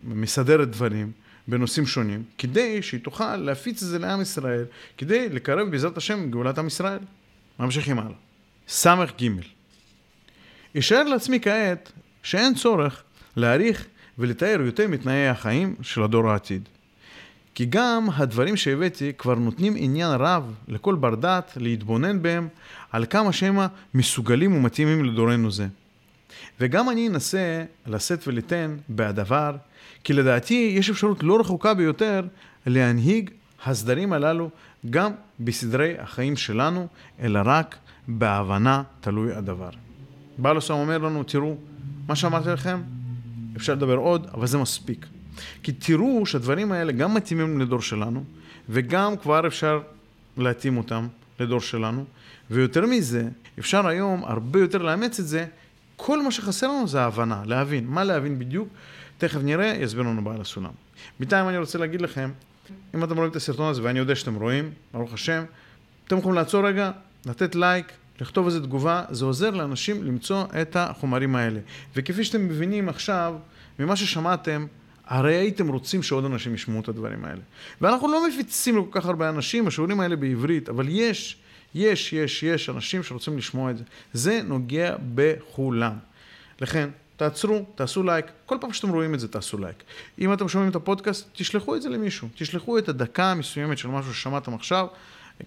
[0.03, 1.11] מסדרת דברים,
[1.47, 4.65] בנושאים שונים, כדי שהיא תוכל להפיץ את זה לעם ישראל,
[4.97, 6.99] כדי לקרב בעזרת השם גאולת עם ישראל.
[7.59, 8.15] ממשיכים הלאה.
[8.67, 9.29] ס"ג
[10.79, 11.91] אשאר לעצמי כעת
[12.23, 13.03] שאין צורך
[13.35, 13.85] להעריך
[14.17, 16.69] ולתאר יותר מתנאי החיים של הדור העתיד.
[17.55, 22.47] כי גם הדברים שהבאתי כבר נותנים עניין רב לכל בר דעת להתבונן בהם
[22.91, 23.59] על כמה שהם
[23.93, 25.67] מסוגלים ומתאימים לדורנו זה.
[26.59, 29.55] וגם אני אנסה לשאת וליתן בהדבר,
[30.03, 32.21] כי לדעתי יש אפשרות לא רחוקה ביותר
[32.65, 33.29] להנהיג
[33.65, 34.49] הסדרים הללו
[34.89, 36.87] גם בסדרי החיים שלנו,
[37.19, 37.75] אלא רק
[38.07, 39.69] בהבנה תלוי הדבר.
[40.37, 41.55] בעל הסולם אומר לנו, תראו,
[42.07, 42.81] מה שאמרתי לכם,
[43.57, 45.05] אפשר לדבר עוד, אבל זה מספיק.
[45.63, 48.23] כי תראו שהדברים האלה גם מתאימים לדור שלנו,
[48.69, 49.81] וגם כבר אפשר
[50.37, 51.07] להתאים אותם
[51.39, 52.05] לדור שלנו,
[52.51, 55.45] ויותר מזה, אפשר היום הרבה יותר לאמץ את זה,
[56.05, 57.87] כל מה שחסר לנו זה ההבנה, להבין.
[57.87, 58.67] מה להבין בדיוק?
[59.17, 60.71] תכף נראה, יסביר לנו בעל הסולם.
[61.19, 62.31] בינתיים אני רוצה להגיד לכם,
[62.95, 65.43] אם אתם רואים את הסרטון הזה, ואני יודע שאתם רואים, ברוך השם,
[66.07, 66.91] אתם יכולים לעצור רגע,
[67.25, 71.59] לתת לייק, לכתוב איזה תגובה, זה עוזר לאנשים למצוא את החומרים האלה.
[71.95, 73.35] וכפי שאתם מבינים עכשיו,
[73.79, 74.65] ממה ששמעתם,
[75.05, 77.41] הרי הייתם רוצים שעוד אנשים ישמעו את הדברים האלה.
[77.81, 81.37] ואנחנו לא מפיצים לכל כך הרבה אנשים, השיעורים האלה בעברית, אבל יש,
[81.75, 83.83] יש, יש, יש אנשים שרוצים לשמוע את זה.
[84.13, 85.93] זה נוגע בכולם.
[86.61, 89.83] לכן, תעצרו, תעשו לייק, כל פעם שאתם רואים את זה תעשו לייק.
[90.19, 92.27] אם אתם שומעים את הפודקאסט, תשלחו את זה למישהו.
[92.35, 94.87] תשלחו את הדקה המסוימת של משהו ששמעתם עכשיו,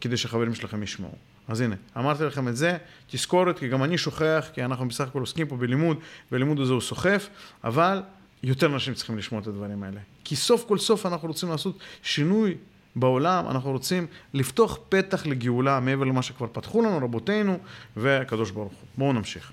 [0.01, 1.15] כדי שחברים שלכם ישמעו.
[1.49, 2.77] אז הנה, אמרתי לכם את זה,
[3.11, 5.99] תזכורת, כי גם אני שוכח, כי אנחנו בסך הכל עוסקים פה בלימוד,
[6.33, 7.29] והלימוד הזה הוא סוחף,
[7.65, 8.03] אבל
[8.43, 10.01] יותר אנשים צריכים לשמוע את הדברים האלה.
[10.25, 12.55] כי סוף כל סוף אנחנו רוצים לעשות שינוי
[12.97, 17.59] בעולם, אנחנו רוצים לפתוח פתח לגאולה מעבר למה שכבר פתחו לנו רבותינו
[17.97, 18.89] והקדוש ברוך הוא.
[18.99, 19.53] בואו נמשיך.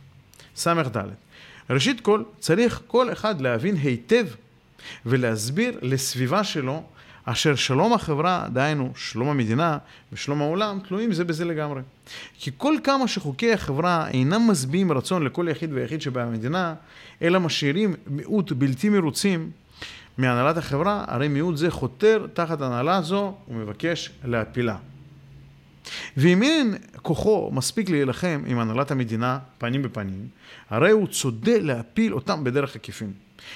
[0.56, 0.98] ס"ד.
[1.70, 4.26] ראשית כל, צריך כל אחד להבין היטב
[5.06, 6.84] ולהסביר לסביבה שלו
[7.26, 9.78] אשר שלום החברה, דהיינו שלום המדינה
[10.14, 11.82] ושלום העולם, תלויים זה בזה לגמרי.
[12.40, 16.74] כי כל כמה שחוקי החברה אינם משביעים רצון לכל יחיד ויחיד שבמדינה,
[17.22, 19.52] אלא משאירים מיעוט בלתי מרוצים
[20.18, 24.78] מהנהלת החברה, הרי מיעוט זה חותר תחת הנהלה זו ומבקש להפילה.
[26.18, 30.28] ואם אין כוחו מספיק להילחם עם הנהלת המדינה פנים בפנים,
[30.70, 33.12] הרי הוא צודק להפיל אותם בדרך עקיפין.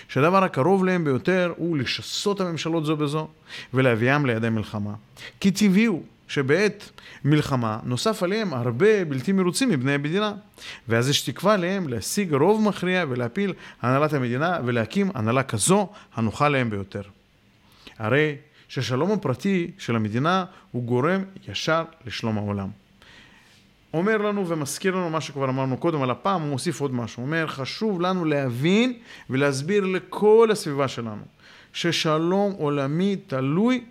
[0.07, 3.27] שהדבר הקרוב להם ביותר הוא לשסות הממשלות זו בזו
[3.73, 4.93] ולהביאם לידי מלחמה.
[5.39, 6.89] כי טבעי הוא שבעת
[7.25, 10.33] מלחמה נוסף עליהם הרבה בלתי מרוצים מבני המדינה.
[10.87, 16.69] ואז יש תקווה עליהם להשיג רוב מכריע ולהפיל הנהלת המדינה ולהקים הנהלה כזו הנוחה להם
[16.69, 17.01] ביותר.
[17.97, 18.35] הרי
[18.67, 22.69] ששלום הפרטי של המדינה הוא גורם ישר לשלום העולם.
[23.93, 27.21] אומר לנו ומזכיר לנו מה שכבר אמרנו קודם, אבל הפעם הוא מוסיף עוד משהו.
[27.21, 28.93] הוא אומר, חשוב לנו להבין
[29.29, 31.21] ולהסביר לכל הסביבה שלנו,
[31.73, 33.83] ששלום עולמי תלוי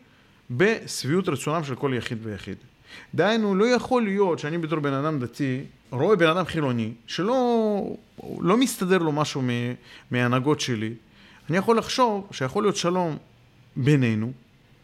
[0.51, 2.57] בשביעות רצונם של כל יחיד ויחיד.
[3.15, 7.37] דהיינו, לא יכול להיות שאני בתור בן אדם דתי, רואה בן אדם חילוני, שלא
[8.41, 9.43] לא מסתדר לו משהו
[10.11, 10.95] מההנהגות שלי,
[11.51, 13.17] אני יכול לחשוב שיכול להיות שלום
[13.77, 14.33] בינינו,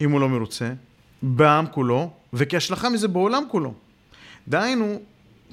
[0.01, 0.73] אם הוא לא מרוצה,
[1.21, 3.73] בעם כולו, וכהשלכה מזה בעולם כולו.
[4.47, 5.01] דהיינו,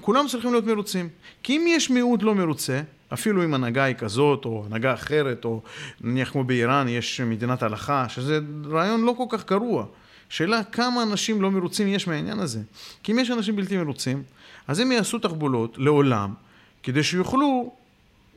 [0.00, 1.08] כולם צריכים להיות מרוצים.
[1.42, 2.80] כי אם יש מיעוט לא מרוצה,
[3.12, 5.62] אפילו אם הנהגה היא כזאת, או הנהגה אחרת, או
[6.00, 9.86] נניח כמו באיראן יש מדינת הלכה, שזה רעיון לא כל כך גרוע.
[10.28, 12.60] שאלה כמה אנשים לא מרוצים יש מהעניין הזה.
[13.02, 14.22] כי אם יש אנשים בלתי מרוצים,
[14.68, 16.34] אז הם יעשו תחבולות לעולם,
[16.82, 17.72] כדי שיוכלו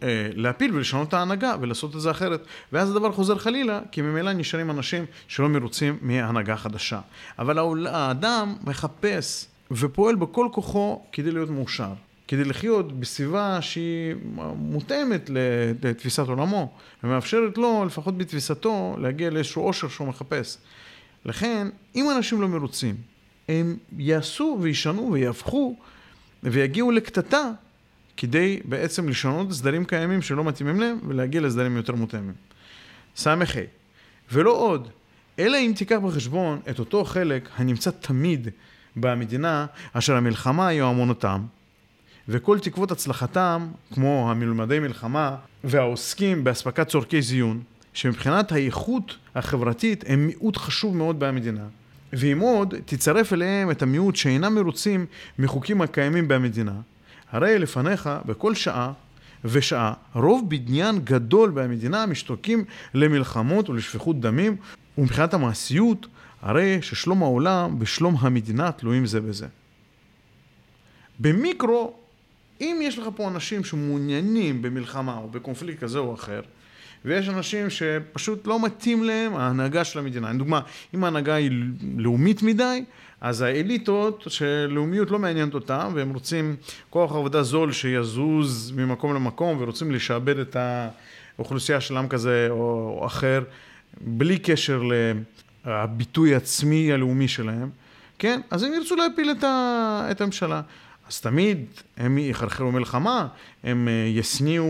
[0.04, 2.46] אה, להפיל ולשנות את ההנהגה ולעשות את זה אחרת.
[2.74, 7.00] ואז הדבר חוזר חלילה, כי ממילא נשארים אנשים שלא מרוצים מהנהגה חדשה.
[7.40, 11.94] אבל האדם מחפש ופועל בכל כוחו כדי להיות מאושר.
[12.34, 14.16] כדי לחיות בסביבה שהיא
[14.56, 15.30] מותאמת
[15.84, 16.72] לתפיסת עולמו,
[17.04, 20.58] ומאפשרת לו, לפחות בתפיסתו, להגיע לאיזשהו עושר שהוא מחפש.
[21.26, 22.96] לכן, אם אנשים לא מרוצים,
[23.50, 25.76] הם יעשו וישנו ויהפכו
[26.44, 27.52] ויגיעו לקטטה
[28.18, 32.34] כדי בעצם לשנות סדרים קיימים שלא מתאימים להם ולהגיע לסדרים יותר מותאמים.
[33.16, 33.36] ס"ה
[34.32, 34.88] ולא עוד,
[35.40, 38.48] אלא אם תיקח בחשבון את אותו חלק הנמצא תמיד
[38.96, 41.46] במדינה אשר המלחמה היו אמונותם,
[42.28, 47.62] וכל תקוות הצלחתם, כמו המלומדי מלחמה והעוסקים באספקת צורכי זיון,
[47.94, 51.66] שמבחינת האיכות החברתית הם מיעוט חשוב מאוד במדינה.
[52.14, 55.06] ואם עוד תצרף אליהם את המיעוט שאינם מרוצים
[55.40, 56.74] מחוקים הקיימים במדינה,
[57.32, 58.92] הרי לפניך בכל שעה
[59.46, 64.56] ושעה רוב בניין גדול במדינה משתוקקים למלחמות ולשפיכות דמים,
[64.98, 66.08] ומבחינת המעשיות
[66.42, 69.48] הרי ששלום העולם ושלום המדינה תלויים זה בזה.
[71.20, 71.94] במיקרו,
[72.64, 76.42] אם יש לך פה אנשים שמעוניינים במלחמה או בקונפליקט כזה או אחר,
[77.06, 80.34] ויש אנשים שפשוט לא מתאים להם ההנהגה של המדינה.
[80.34, 80.62] לדוגמה,
[80.96, 81.52] אם ההנהגה היא
[81.98, 82.84] לאומית מדי,
[83.22, 86.56] אז האליטות שלאומיות לא מעניינת אותם, והם רוצים
[86.90, 90.58] כוח עבודה זול שיזוז ממקום למקום, ורוצים לשעבד את
[91.38, 93.44] האוכלוסייה של עם כזה או אחר,
[94.02, 94.94] בלי קשר ל...
[95.66, 97.70] הביטוי העצמי הלאומי שלהם,
[98.20, 98.42] כן?
[98.52, 99.32] אז הם ירצו להפיל
[100.12, 100.62] את הממשלה.
[101.14, 101.66] אז תמיד
[101.98, 103.28] הם יחרחרו מלחמה,
[103.64, 104.66] הם אה, ישניאו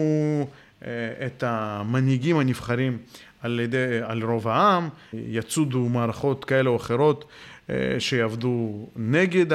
[0.86, 0.90] אה,
[1.26, 2.98] את המנהיגים הנבחרים
[3.42, 7.26] על, ידי, על רוב העם, יצודו מערכות כאלה או אחרות
[7.70, 9.46] אה, שיעבדו נגד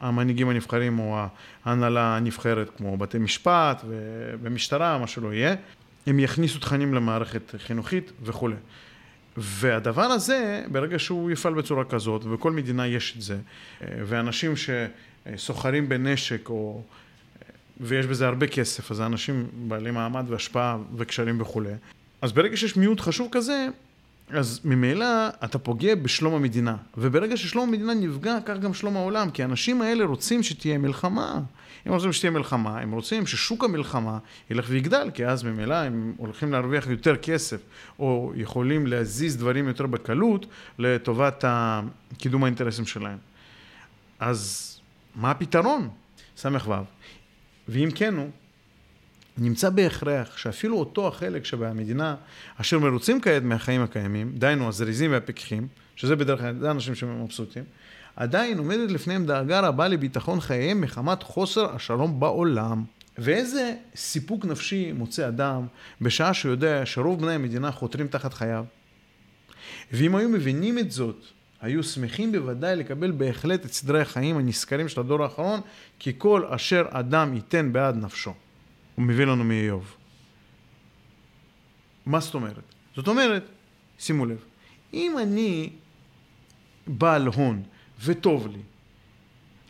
[0.00, 1.18] המנהיגים הנבחרים או
[1.64, 3.84] ההנהלה הנבחרת, כמו בתי משפט
[4.42, 5.54] ומשטרה, מה שלא יהיה.
[6.06, 8.56] הם יכניסו תכנים למערכת חינוכית וכולי.
[9.36, 13.38] והדבר הזה, ברגע שהוא יפעל בצורה כזאת, ובכל מדינה יש את זה,
[13.80, 14.56] ואנשים
[15.36, 16.82] שסוחרים בנשק או...
[17.80, 21.72] ויש בזה הרבה כסף, אז האנשים בעלי מעמד והשפעה וקשרים וכולי.
[22.22, 23.68] אז ברגע שיש מיעוט חשוב כזה,
[24.30, 25.06] אז ממילא
[25.44, 26.76] אתה פוגע בשלום המדינה.
[26.96, 29.30] וברגע ששלום המדינה נפגע, כך גם שלום העולם.
[29.30, 31.40] כי האנשים האלה רוצים שתהיה מלחמה.
[31.86, 34.18] הם רוצים שתהיה מלחמה, הם רוצים ששוק המלחמה
[34.50, 37.60] ילך ויגדל, כי אז ממילא הם הולכים להרוויח יותר כסף,
[37.98, 40.46] או יכולים להזיז דברים יותר בקלות
[40.78, 41.44] לטובת
[42.18, 43.18] קידום האינטרסים שלהם.
[44.20, 44.72] אז
[45.16, 45.88] מה הפתרון?
[46.36, 46.72] ס"ו.
[47.68, 48.30] ואם כן הוא,
[49.38, 52.16] נמצא בהכרח שאפילו אותו החלק שבמדינה
[52.56, 57.64] אשר מרוצים כעת מהחיים הקיימים, דהיינו הזריזים והפיקחים, שזה בדרך כלל, זה אנשים שמבסוטים,
[58.16, 62.84] עדיין עומדת לפניהם דאגה רבה לביטחון חייהם מחמת חוסר השלום בעולם.
[63.18, 65.66] ואיזה סיפוק נפשי מוצא אדם
[66.00, 68.64] בשעה שהוא יודע שרוב בני המדינה חותרים תחת חייו?
[69.92, 71.24] ואם היו מבינים את זאת,
[71.60, 75.60] היו שמחים בוודאי לקבל בהחלט את סדרי החיים הנשכרים של הדור האחרון,
[75.98, 78.34] כי כל אשר אדם ייתן בעד נפשו.
[78.94, 79.94] הוא מביא לנו מאיוב.
[82.06, 82.62] מה זאת אומרת?
[82.96, 83.44] זאת אומרת,
[83.98, 84.44] שימו לב,
[84.94, 85.70] אם אני
[86.86, 87.62] בעל הון
[88.04, 88.60] וטוב לי,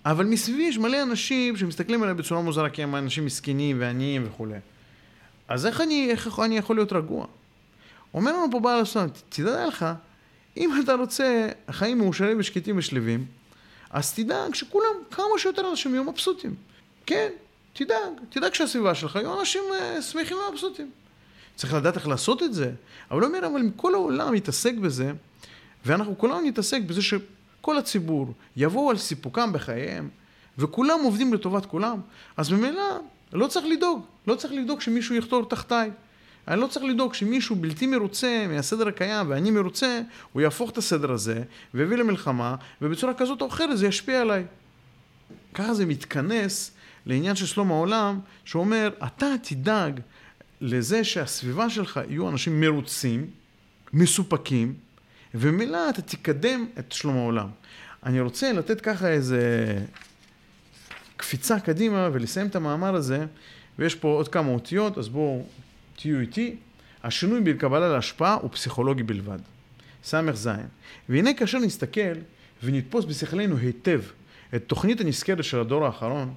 [0.05, 4.59] אבל מסביבי יש מלא אנשים שמסתכלים עליי בצורה מוזרה כי הם אנשים מסכנים ועניים וכולי.
[5.49, 7.27] אז איך אני, איך אני יכול להיות רגוע?
[8.15, 9.87] אומר לנו פה בעל הסולם, תדע לך,
[10.57, 13.27] אם אתה רוצה חיים מאושרים ושקטים ושלווים,
[13.91, 16.55] אז תדאג שכולם, כמה שיותר אנשים יהיו מבסוטים.
[17.07, 17.29] כן,
[17.73, 20.91] תדאג, תדאג שהסביבה שלך יהיו אנשים uh, שמחים ומבסוטים.
[21.57, 22.73] צריך לדעת איך לעשות את זה.
[23.11, 25.13] אבל הוא אומר, אבל אם כל העולם יתעסק בזה,
[25.87, 30.09] ואנחנו כולנו נתעסק בזה שכל הציבור יבואו על סיפוקם בחייהם,
[30.59, 32.01] וכולם עובדים לטובת כולם,
[32.37, 32.99] אז ממילא
[33.33, 35.91] לא צריך לדאוג, לא צריך לדאוג שמישהו יחתור תחתיי.
[36.49, 40.01] אני לא צריך לדאוג שמישהו בלתי מרוצה מהסדר הקיים ואני מרוצה,
[40.33, 41.43] הוא יהפוך את הסדר הזה
[41.75, 44.45] ויביא למלחמה, ובצורה כזאת או אחרת זה ישפיע עליי.
[45.55, 46.71] ככה זה מתכנס
[47.07, 50.01] לעניין של שלום העולם, שאומר, אתה תדאג
[50.61, 53.27] לזה שהסביבה שלך יהיו אנשים מרוצים,
[53.93, 54.75] מסופקים,
[55.35, 57.49] וממילא אתה תקדם את שלום העולם.
[58.03, 59.41] אני רוצה לתת ככה איזה
[61.17, 63.27] קפיצה קדימה ולסיים את המאמר הזה,
[63.79, 65.45] ויש פה עוד כמה אותיות, אז בואו
[65.97, 66.57] תהיו איתי.
[67.05, 69.39] השינוי בקבלה להשפעה הוא פסיכולוגי בלבד.
[70.05, 70.49] ס"ז.
[71.09, 72.15] והנה כאשר נסתכל
[72.63, 74.01] ונתפוס בשכלנו היטב
[74.55, 76.35] את תוכנית הנזכרת של הדור האחרון,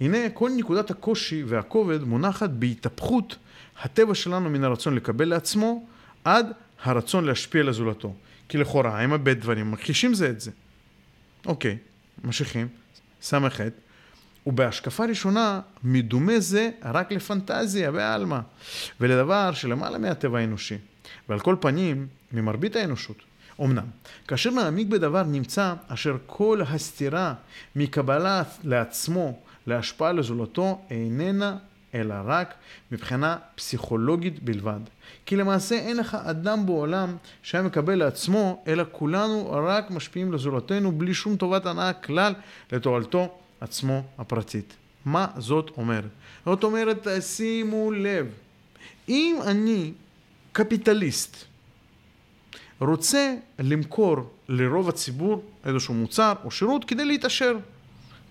[0.00, 3.36] הנה כל נקודת הקושי והכובד מונחת בהתהפכות
[3.80, 5.86] הטבע שלנו מן הרצון לקבל לעצמו
[6.24, 6.46] עד
[6.82, 8.14] הרצון להשפיע לזולתו.
[8.48, 10.50] כי לכאורה הם הרבה דברים מכחישים זה את זה.
[11.46, 11.76] אוקיי,
[12.24, 12.68] ממשיכים.
[13.22, 13.60] ס"ח
[14.46, 18.38] ובהשקפה ראשונה מדומה זה רק לפנטזיה בעלמא
[19.00, 20.78] ולדבר שלמעלה מהטבע האנושי
[21.28, 23.16] ועל כל פנים ממרבית האנושות.
[23.60, 23.86] אמנם,
[24.28, 27.34] כאשר נעמיק בדבר נמצא אשר כל הסתירה
[27.76, 31.56] מקבלה לעצמו להשפעה לזולתו איננה
[31.94, 32.54] אלא רק
[32.92, 34.80] מבחינה פסיכולוגית בלבד.
[35.26, 41.14] כי למעשה אין לך אדם בעולם שהיה מקבל לעצמו, אלא כולנו רק משפיעים לזולתנו בלי
[41.14, 42.34] שום טובת הנאה כלל
[42.72, 44.74] לתועלתו עצמו הפרטית.
[45.04, 46.10] מה זאת אומרת?
[46.44, 48.26] זאת אומרת, שימו לב,
[49.08, 49.92] אם אני
[50.52, 51.44] קפיטליסט
[52.80, 54.16] רוצה למכור
[54.48, 57.56] לרוב הציבור איזשהו מוצר או שירות כדי להתעשר,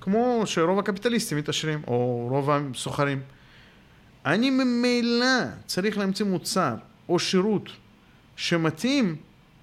[0.01, 3.21] כמו שרוב הקפיטליסטים מתעשרים, או רוב הסוחרים.
[4.25, 5.25] אני ממילא
[5.65, 6.75] צריך להמציא מוצר
[7.09, 7.69] או שירות
[8.35, 9.15] שמתאים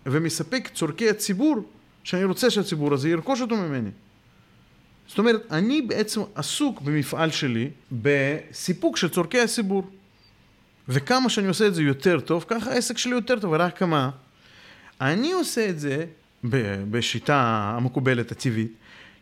[0.07, 1.57] ומספק צורכי הציבור,
[2.05, 3.91] שאני רוצה שהציבור הזה ירכוש אותו ממני.
[5.11, 9.91] זאת אומרת, אני בעצם עסוק במפעל שלי בסיפוק של צורכי הציבור.
[10.89, 14.11] וכמה שאני עושה את זה יותר טוב, ככה העסק שלי יותר טוב, ורק כמה.
[15.01, 16.05] אני עושה את זה
[16.91, 18.73] בשיטה המקובלת, הטבעית,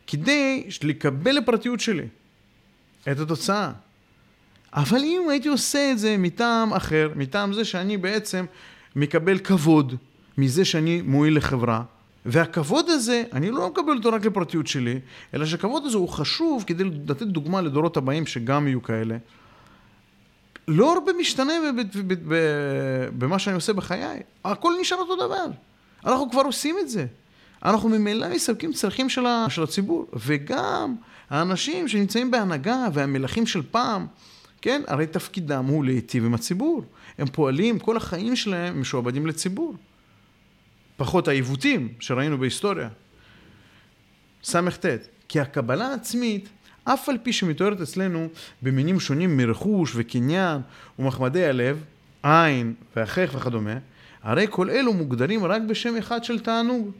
[0.07, 2.07] כדי לקבל לפרטיות שלי
[3.11, 3.73] את התוצאה.
[4.73, 8.45] אבל אם הייתי עושה את זה מטעם אחר, מטעם זה שאני בעצם
[8.97, 9.95] מקבל כבוד
[10.39, 11.83] מזה שאני מועיל לחברה,
[12.31, 15.01] והכבוד הזה, אני לא מקבל אותו רק לפרטיות שלי,
[15.35, 19.17] אלא שהכבוד הזה הוא חשוב כדי לתת דוגמה לדורות הבאים שגם יהיו כאלה.
[20.69, 21.53] לא הרבה משתנה
[23.19, 25.47] במה שאני עושה בחיי, הכל נשאר אותו דבר.
[26.07, 27.07] אנחנו כבר עושים את זה.
[27.65, 30.95] אנחנו ממילא מספקים צרכים של, של הציבור, וגם
[31.31, 34.07] האנשים שנמצאים בהנהגה והמלכים של פעם,
[34.63, 36.83] כן, הרי תפקידם הוא להיטיב עם הציבור.
[37.19, 39.75] הם פועלים, כל החיים שלהם משועבדים לציבור.
[40.99, 42.89] פחות העיוותים שראינו בהיסטוריה.
[44.45, 44.87] ס"ט,
[45.29, 46.49] כי הקבלה העצמית,
[46.85, 48.29] אף על פי שמתוארת אצלנו
[48.63, 50.61] במינים שונים מרכוש וקניין
[50.99, 51.85] ומחמדי הלב,
[52.23, 53.75] עין והחך וכדומה,
[54.23, 56.91] הרי כל אלו מוגדרים רק בשם אחד של תענוג.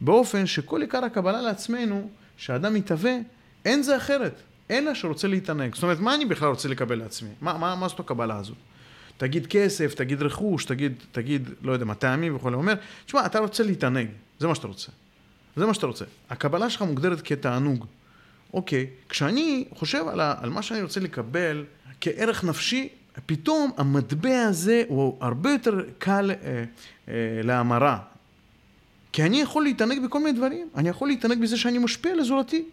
[0.00, 3.16] באופן שכל עיקר הקבלה לעצמנו, שהאדם מתהווה,
[3.64, 5.74] אין זה אחרת, אלא שרוצה להתענג.
[5.74, 7.30] זאת אומרת, מה אני בכלל רוצה לקבל לעצמי?
[7.40, 8.56] מה, מה, מה זאת הקבלה הזאת?
[9.22, 12.56] תגיד כסף, תגיד רכוש, תגיד, תגיד, לא יודע מה, טעמים וכולי.
[12.56, 12.74] אומר,
[13.06, 14.08] תשמע, אתה רוצה להתענג,
[14.38, 14.92] זה מה שאתה רוצה.
[15.56, 16.04] זה מה שאתה רוצה.
[16.30, 17.86] הקבלה שלך מוגדרת כתענוג.
[18.54, 21.64] אוקיי, כשאני חושב על, ה, על מה שאני רוצה לקבל
[22.00, 22.88] כערך נפשי,
[23.26, 26.64] פתאום המטבע הזה הוא הרבה יותר קל אה,
[27.08, 27.98] אה, להמרה.
[29.12, 30.68] כי אני יכול להתענג בכל מיני דברים.
[30.74, 32.64] אני יכול להתענג בזה שאני משפיע לזולתי.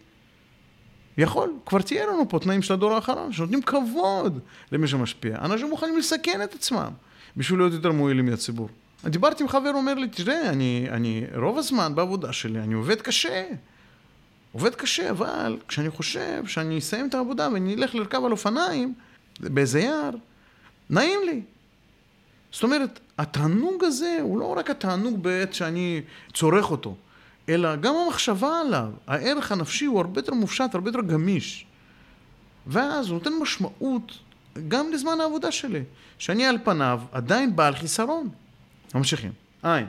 [1.20, 4.38] יכול, כבר תהיה לנו פה תנאים של הדור האחרון, שנותנים כבוד
[4.72, 5.38] למי שמשפיע.
[5.40, 6.90] אנשים מוכנים לסכן את עצמם
[7.36, 8.68] בשביל להיות יותר מועילים לציבור.
[9.04, 13.44] דיברתי עם חבר, אומר לי, תראה, אני, אני רוב הזמן בעבודה שלי, אני עובד קשה.
[14.52, 18.94] עובד קשה, אבל כשאני חושב שאני אסיים את העבודה ואני אלך לרכב על אופניים
[19.40, 20.10] באיזה יער,
[20.90, 21.42] נעים לי.
[22.52, 26.00] זאת אומרת, התענוג הזה הוא לא רק התענוג בעת שאני
[26.34, 26.96] צורך אותו,
[27.50, 31.66] אלא גם המחשבה עליו, הערך הנפשי הוא הרבה יותר מופשט, הרבה יותר גמיש.
[32.66, 34.18] ואז הוא נותן משמעות
[34.68, 35.82] גם לזמן העבודה שלי,
[36.18, 38.28] שאני על פניו עדיין בעל חיסרון.
[38.94, 39.32] ממשיכים.
[39.62, 39.86] עין.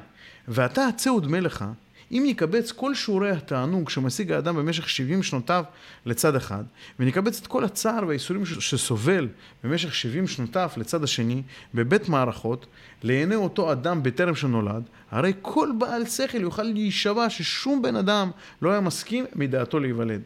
[0.47, 1.65] ואתה הצא ודמה לך,
[2.11, 5.63] אם נקבץ כל שיעורי התענוג שמשיג האדם במשך 70 שנותיו
[6.05, 6.63] לצד אחד,
[6.99, 9.27] ונקבץ את כל הצער והייסורים שסובל
[9.63, 11.41] במשך 70 שנותיו לצד השני,
[11.73, 12.65] בבית מערכות,
[13.03, 18.31] לעיני אותו אדם בטרם שנולד, הרי כל בעל שכל יוכל להישבע ששום בן אדם
[18.61, 20.21] לא היה מסכים מדעתו להיוולד.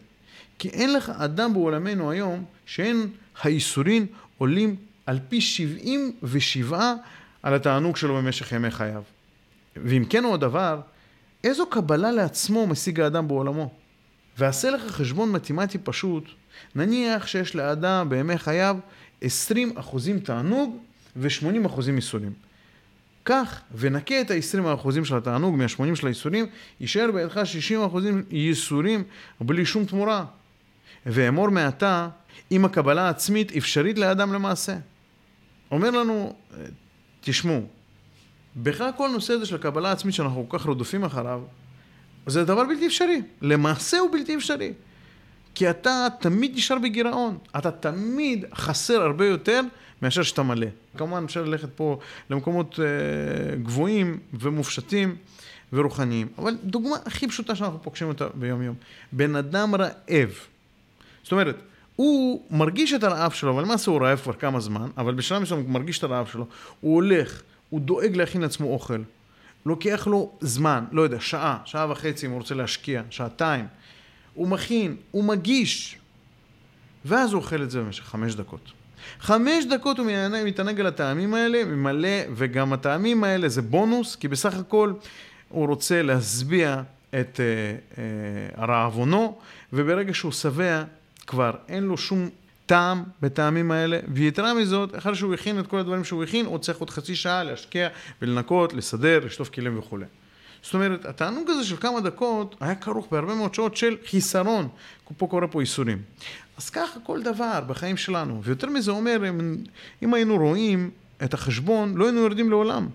[0.60, 3.08] כי אין לך אדם בעולמנו היום שאין
[3.44, 4.06] הייסורים
[4.38, 4.76] עולים
[5.06, 6.94] על פי 77
[7.44, 9.04] על התענוג שלו במשך ימי חייו.
[9.76, 10.80] ואם כן הוא הדבר,
[11.46, 13.74] איזו קבלה לעצמו משיג האדם בעולמו?
[14.38, 16.24] ועשה לך חשבון מתמטי פשוט,
[16.76, 18.78] נניח שיש לאדם בימי חייו
[19.22, 20.78] 20 אחוזים תענוג
[21.16, 22.34] ו-80 אחוזים ייסורים.
[23.24, 26.46] קח ונקה את ה-20 אחוזים של התענוג מה-80 של הייסורים,
[26.80, 29.04] יישאר בידך 60 אחוזים ייסורים
[29.42, 30.26] בלי שום תמורה.
[31.06, 32.10] ואמור מעתה,
[32.52, 34.78] אם הקבלה העצמית אפשרית לאדם למעשה.
[35.72, 36.36] אומר לנו,
[37.22, 37.68] תשמעו,
[38.56, 41.42] בכלל כל הנושא הזה של הקבלה העצמית שאנחנו כל כך רודפים אחריו,
[42.28, 43.22] זה דבר בלתי אפשרי.
[43.42, 44.74] למעשה הוא בלתי אפשרי.
[45.56, 47.38] כי אתה תמיד נשאר בגירעון.
[47.58, 49.62] אתה תמיד חסר הרבה יותר
[50.02, 50.68] מאשר שאתה מלא.
[50.98, 52.00] כמובן אפשר ללכת פה
[52.30, 55.16] למקומות אה, גבוהים ומופשטים
[55.74, 56.28] ורוחניים.
[56.38, 58.76] אבל דוגמה הכי פשוטה שאנחנו פוגשים אותה ביום יום.
[59.12, 60.30] בן אדם רעב.
[61.24, 61.62] זאת אומרת,
[61.96, 65.62] הוא מרגיש את הרעב שלו, אבל למעשה הוא רעב כבר כמה זמן, אבל בשלב מסוים
[65.62, 66.46] הוא מרגיש את הרעב שלו,
[66.80, 69.02] הוא הולך, הוא דואג להכין לעצמו אוכל.
[69.66, 73.66] לוקח לו זמן, לא יודע, שעה, שעה וחצי אם הוא רוצה להשקיע, שעתיים.
[74.34, 75.98] הוא מכין, הוא מגיש,
[77.06, 78.72] ואז הוא אוכל את זה במשך חמש דקות.
[79.20, 80.08] חמש דקות הוא
[80.46, 84.94] מתענג על הטעמים האלה, ממלא, וגם הטעמים האלה זה בונוס, כי בסך הכל
[85.50, 86.82] הוא רוצה להשביע
[87.20, 89.38] את uh, uh, הרעבונו,
[89.74, 90.84] וברגע שהוא שבע,
[91.28, 92.30] כבר אין לו שום
[92.66, 96.78] טעם בטעמים האלה, ויתרה מזאת, אחרי שהוא הכין את כל הדברים שהוא הכין, הוא צריך
[96.78, 97.88] עוד חצי שעה להשקיע
[98.22, 100.06] ולנקות, לסדר, לשטוף כלים וכולי.
[100.62, 104.68] זאת אומרת, התענוג הזה של כמה דקות היה כרוך בהרבה מאוד שעות של חיסרון.
[105.18, 106.02] פה קורה פה איסורים.
[106.58, 108.44] אז ככה כל דבר בחיים שלנו.
[108.44, 109.56] ויותר מזה אומר, אם,
[110.04, 110.90] אם היינו רואים
[111.24, 112.88] את החשבון, לא היינו יורדים לעולם.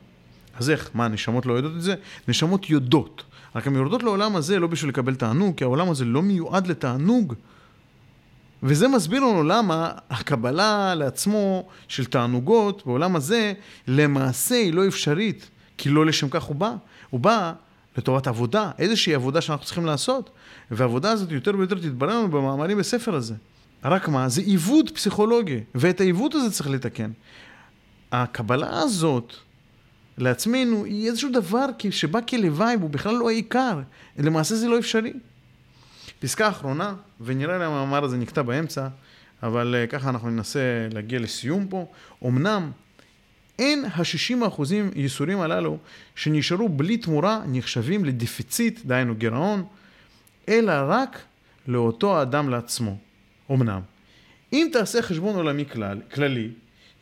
[0.54, 0.90] אז איך?
[0.94, 1.94] מה, נשמות לא יודעות את זה?
[2.28, 3.22] נשמות יודעות.
[3.54, 7.34] רק הן יורדות לעולם הזה לא בשביל לקבל תענוג, כי העולם הזה לא מיועד לתענוג.
[8.62, 13.52] וזה מסביר לנו למה הקבלה לעצמו של תענוגות בעולם הזה,
[13.88, 16.74] למעשה היא לא אפשרית, כי לא לשם כך הוא בא.
[17.10, 17.52] הוא בא
[17.98, 20.30] לטובת עבודה, איזושהי עבודה שאנחנו צריכים לעשות,
[20.70, 23.34] והעבודה הזאת יותר ויותר תתברר לנו במאמרים בספר הזה.
[23.84, 27.10] רק מה, זה עיוות פסיכולוגי, ואת העיוות הזה צריך לתקן.
[28.12, 29.34] הקבלה הזאת
[30.18, 33.80] לעצמנו היא איזשהו דבר שבא כלוואי והוא בכלל לא העיקר,
[34.18, 35.12] למעשה זה לא אפשרי.
[36.20, 38.88] פסקה אחרונה, ונראה לי המאמר הזה נקטע באמצע,
[39.42, 40.60] אבל uh, ככה אנחנו ננסה
[40.92, 41.86] להגיע לסיום פה.
[42.26, 42.70] אמנם
[43.58, 45.78] אין ה-60 אחוזים ייסורים הללו
[46.14, 49.64] שנשארו בלי תמורה נחשבים לדיפיציט, דהיינו גירעון,
[50.48, 51.22] אלא רק
[51.66, 52.96] לאותו האדם לעצמו.
[53.50, 53.80] אמנם,
[54.52, 56.50] אם תעשה חשבון עולמי כלל, כללי,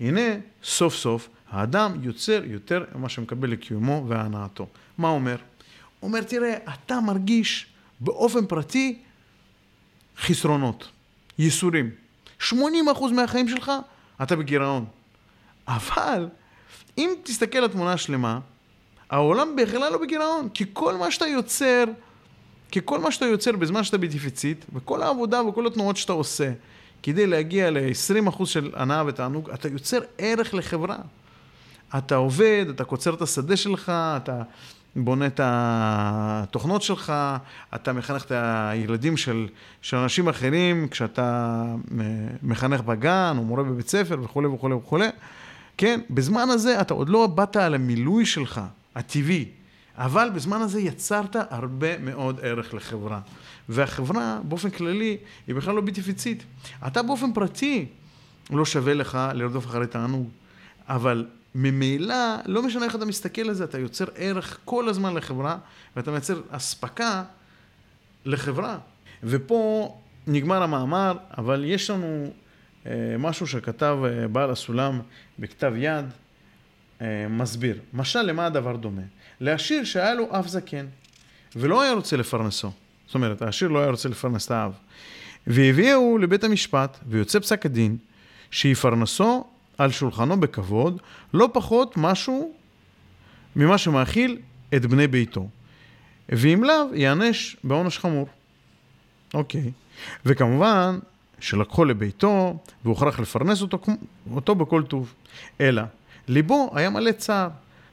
[0.01, 0.31] הנה
[0.62, 4.66] סוף סוף האדם יוצר יותר ממה שמקבל לקיומו והנאתו.
[4.99, 5.37] מה אומר?
[6.03, 7.66] אומר, תראה, אתה מרגיש
[8.01, 8.99] באופן פרטי
[10.23, 10.89] חסרונות,
[11.39, 11.91] ייסורים.
[12.51, 12.53] 80%
[13.14, 13.73] מהחיים שלך
[14.23, 14.85] אתה בגירעון.
[15.69, 16.29] אבל
[16.99, 18.41] אם תסתכל על התמונה השלמה,
[19.11, 21.85] העולם בכלל לא בגירעון, כי כל מה שאתה יוצר,
[22.71, 26.53] כי כל מה שאתה יוצר בזמן שאתה בדפיציט, וכל העבודה וכל התנועות שאתה עושה,
[27.03, 30.97] כדי להגיע ל-20% של הנאה ותענוג, אתה יוצר ערך לחברה.
[31.99, 34.43] אתה עובד, אתה קוצר את השדה שלך, אתה
[35.05, 37.13] בונה את התוכנות שלך,
[37.75, 39.49] אתה מחנך את הילדים של,
[39.83, 41.65] של אנשים אחרים, כשאתה
[42.43, 45.09] מחנך בגן או מורה בבית ספר וכולי וכולי וכולי.
[45.77, 48.61] כן, בזמן הזה אתה עוד לא באת על המילוי שלך,
[48.95, 49.45] הטבעי,
[49.97, 53.21] אבל בזמן הזה יצרת הרבה מאוד ערך לחברה.
[53.69, 56.43] והחברה, באופן כללי, היא בכלל לא בדפיציט.
[56.87, 57.87] אתה באופן פרטי
[58.51, 60.29] לא שווה לך לרדוף אחרי תענוג,
[60.89, 61.27] אבל
[61.61, 62.15] ממילא,
[62.47, 65.59] לא משנה איך אתה מסתכל על זה, אתה יוצר ערך כל הזמן לחברה,
[65.97, 67.25] ואתה מייצר אספקה
[68.25, 68.79] לחברה.
[69.23, 69.95] ופה
[70.27, 72.33] נגמר המאמר, אבל יש לנו
[72.87, 75.01] אה, משהו שכתב אה, בעל הסולם
[75.39, 76.05] בכתב יד,
[77.01, 77.79] אה, מסביר.
[77.93, 79.03] משל למה הדבר דומה?
[79.41, 80.87] לעשיר שהיה לו אף זקן,
[81.57, 82.71] ולא היה רוצה לפרנסו.
[83.07, 84.73] זאת אומרת, העשיר לא היה רוצה לפרנס את האב.
[85.47, 87.97] והביאו לבית המשפט, ויוצא פסק הדין,
[88.51, 89.45] שיפרנסו
[89.79, 91.01] על שולחנו בכבוד,
[91.35, 92.53] לא פחות משהו
[93.57, 94.39] ממה שמאכיל
[94.74, 95.49] את בני ביתו.
[96.29, 98.29] ואם לאו, ייענש בעונש חמור.
[99.35, 99.72] אוקיי.
[100.26, 100.99] וכמובן,
[101.41, 103.79] שלקחו לביתו, והוכרח לפרנס אותו,
[104.35, 105.14] אותו בכל טוב.
[105.61, 105.83] אלא,
[106.29, 107.49] ליבו היה מלא צער.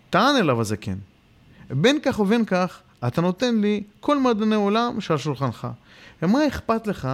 [0.10, 0.98] טען אליו הזקן.
[1.70, 5.68] בין כך ובין כך, אתה נותן לי כל מעדני עולם שעל שולחנך.
[6.22, 7.08] ומה אכפת לך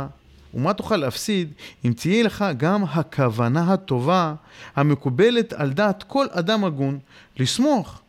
[0.54, 1.54] ומה תוכל להפסיד
[1.86, 4.34] אם תהיה לך גם הכוונה הטובה
[4.76, 7.00] המקובלת על דעת כל אדם הגון
[7.38, 8.02] לסמוך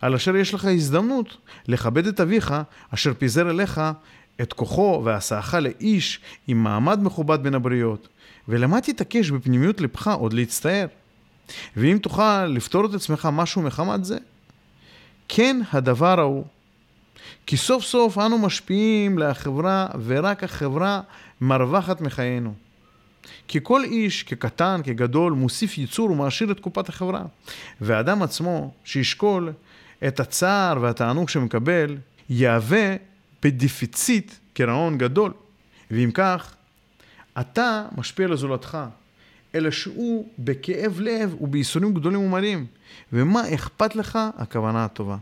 [0.00, 1.36] על אשר יש לך הזדמנות
[1.68, 2.54] לכבד את אביך
[2.94, 3.80] אשר פיזר אליך
[4.42, 8.08] את כוחו ועשאך לאיש עם מעמד מכובד בין הבריות.
[8.48, 10.86] ולמה תתעקש בפנימיות לבך עוד להצטער?
[11.76, 14.18] ואם תוכל לפתור את עצמך משהו מחמת זה,
[15.28, 16.44] כן הדבר ההוא.
[17.48, 21.00] כי סוף סוף אנו משפיעים לחברה, ורק החברה
[21.40, 22.54] מרווחת מחיינו.
[23.48, 27.22] כי כל איש, כקטן, כגדול, מוסיף ייצור ומעשיר את קופת החברה.
[27.80, 29.52] והאדם עצמו, שישקול
[30.08, 31.96] את הצער והתענוג שמקבל,
[32.30, 32.96] יהווה
[33.42, 35.32] בדפיציט גירעון גדול.
[35.90, 36.54] ואם כך,
[37.40, 38.78] אתה משפיע לזולתך,
[39.54, 42.66] אלא שהוא בכאב לב ובייסורים גדולים ומרים.
[43.12, 44.18] ומה אכפת לך?
[44.36, 45.16] הכוונה הטובה.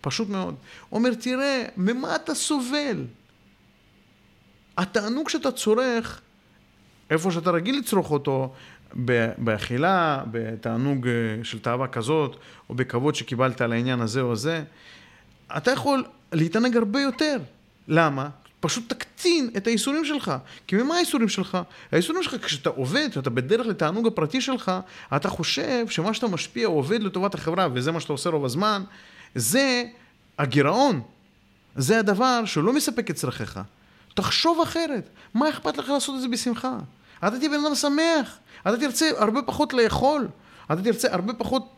[0.00, 0.54] פשוט מאוד.
[0.92, 3.04] אומר, תראה, ממה אתה סובל?
[4.76, 6.20] התענוג שאתה צורך,
[7.10, 8.52] איפה שאתה רגיל לצרוך אותו,
[9.38, 11.12] באכילה, בתענוג אה,
[11.44, 12.36] של תאווה כזאת,
[12.70, 14.64] או בכבוד שקיבלת על העניין הזה או זה,
[15.56, 17.38] אתה יכול להתענג הרבה יותר.
[17.88, 18.28] למה?
[18.60, 20.32] פשוט תקטין את האיסורים שלך.
[20.66, 21.58] כי ממה האיסורים שלך?
[21.92, 24.72] האיסורים שלך, כשאתה עובד, כשאתה בדרך לתענוג הפרטי שלך,
[25.16, 28.82] אתה חושב שמה שאתה משפיע עובד לטובת החברה, וזה מה שאתה עושה רוב הזמן,
[29.34, 29.84] זה
[30.38, 31.00] הגירעון.
[31.76, 33.60] זה הדבר שלא מספק את צרכיך.
[34.14, 35.08] תחשוב אחרת.
[35.34, 36.78] מה אכפת לך לעשות את זה בשמחה?
[37.18, 38.38] אתה תהיה בן אדם שמח.
[38.62, 40.28] אתה תרצה הרבה פחות לאכול.
[40.66, 41.68] אתה תרצה הרבה פחות,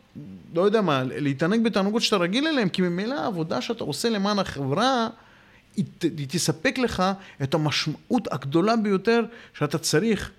[0.53, 5.07] לא יודע מה, להתענג בתענוגות שאתה רגיל אליהן, כי ממילא העבודה שאתה עושה למען החברה,
[5.75, 7.03] היא, היא תספק לך
[7.43, 10.31] את המשמעות הגדולה ביותר שאתה צריך.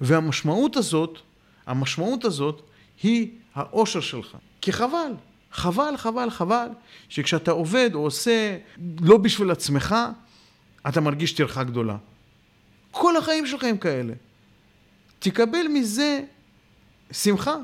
[0.00, 1.18] והמשמעות הזאת,
[1.66, 2.62] המשמעות הזאת,
[3.02, 4.36] היא האושר שלך.
[4.60, 5.12] כי חבל,
[5.52, 6.68] חבל, חבל, חבל,
[7.08, 8.56] שכשאתה עובד או עושה
[9.00, 9.96] לא בשביל עצמך,
[10.88, 11.96] אתה מרגיש טרחה גדולה.
[12.90, 14.12] כל החיים שלך הם כאלה.
[15.18, 16.20] תקבל מזה
[17.12, 17.56] שמחה.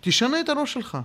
[0.00, 0.98] תשנה את הראש שלך.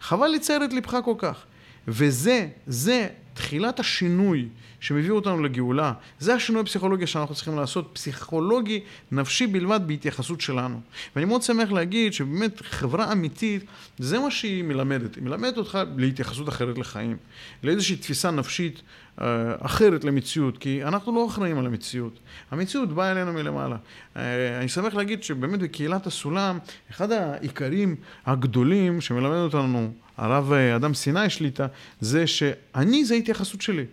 [0.00, 1.44] חבל לצייר את לבך כל כך.
[1.88, 4.48] וזה, זה תחילת השינוי
[4.80, 5.92] שמביא אותנו לגאולה.
[6.18, 8.80] זה השינוי הפסיכולוגי שאנחנו צריכים לעשות, פסיכולוגי
[9.12, 10.80] נפשי בלבד בהתייחסות שלנו.
[11.16, 13.64] ואני מאוד שמח להגיד שבאמת חברה אמיתית,
[13.98, 15.14] זה מה שהיא מלמדת.
[15.14, 17.16] היא מלמדת אותך להתייחסות אחרת לחיים,
[17.62, 18.82] לאיזושהי תפיסה נפשית
[19.20, 22.18] אה, אחרת למציאות, כי אנחנו לא אחראים על המציאות.
[22.50, 23.76] המציאות באה אלינו מלמעלה.
[24.16, 26.58] אה, אני שמח להגיד שבאמת בקהילת הסולם,
[26.90, 31.66] אחד העיקרים הגדולים שמלמד אותנו הרב אה, אדם סיני שליטה,
[32.00, 33.84] זה שאני זה ההתייחסות שלי.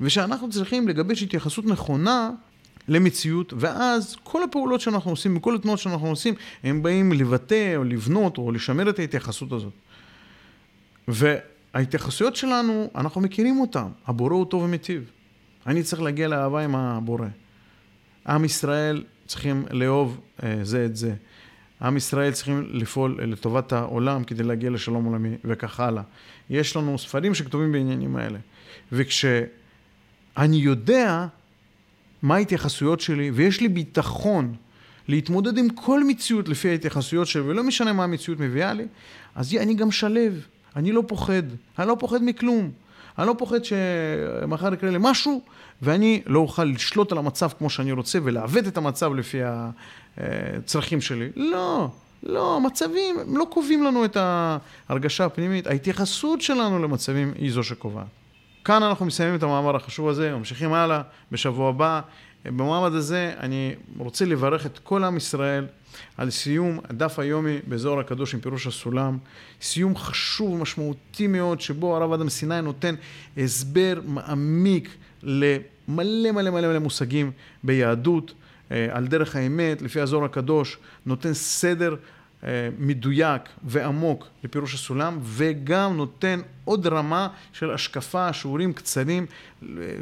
[0.00, 2.30] ושאנחנו צריכים לגבש התייחסות נכונה
[2.88, 8.38] למציאות, ואז כל הפעולות שאנחנו עושים, וכל התנועות שאנחנו עושים, הם באים לבטא או לבנות
[8.38, 9.72] או לשמר את ההתייחסות הזאת.
[11.08, 13.86] וההתייחסויות שלנו, אנחנו מכירים אותן.
[14.06, 15.10] הבורא הוא טוב ומיטיב.
[15.66, 17.26] אני צריך להגיע לאהבה עם הבורא.
[18.26, 21.14] עם ישראל צריכים לאהוב אה, זה את זה.
[21.82, 26.02] עם ישראל צריכים לפעול לטובת העולם כדי להגיע לשלום עולמי וכך הלאה.
[26.50, 28.38] יש לנו ספרים שכתובים בעניינים האלה.
[28.92, 31.26] וכשאני יודע
[32.22, 34.54] מה ההתייחסויות שלי ויש לי ביטחון
[35.08, 38.86] להתמודד עם כל מציאות לפי ההתייחסויות שלי, ולא משנה מה המציאות מביאה לי,
[39.34, 41.42] אז אני גם שלב, אני לא פוחד,
[41.78, 42.70] אני לא פוחד מכלום.
[43.18, 45.42] אני לא פוחד שמחר יקרה לי משהו,
[45.82, 49.38] ואני לא אוכל לשלוט על המצב כמו שאני רוצה ולעוות את המצב לפי
[50.18, 51.28] הצרכים שלי.
[51.36, 51.88] לא,
[52.22, 58.06] לא, המצבים הם לא קובעים לנו את ההרגשה הפנימית, ההתייחסות שלנו למצבים היא זו שקובעת.
[58.64, 61.02] כאן אנחנו מסיימים את המאמר החשוב הזה, ממשיכים הלאה
[61.32, 62.00] בשבוע הבא.
[62.44, 65.66] במעמד הזה אני רוצה לברך את כל עם ישראל
[66.16, 69.18] על סיום הדף היומי באזור הקדוש עם פירוש הסולם,
[69.62, 72.94] סיום חשוב ומשמעותי מאוד שבו הרב אדם סיני נותן
[73.36, 75.62] הסבר מעמיק למלא
[76.32, 77.30] מלא מלא מלא מושגים
[77.64, 78.36] ביהדות, אה,
[78.70, 81.96] על דרך האמת, לפי הזוהר הקדוש, נותן סדר
[82.44, 89.26] אה, מדויק ועמוק לפירוש הסולם, וגם נותן עוד רמה של השקפה, שיעורים קצרים,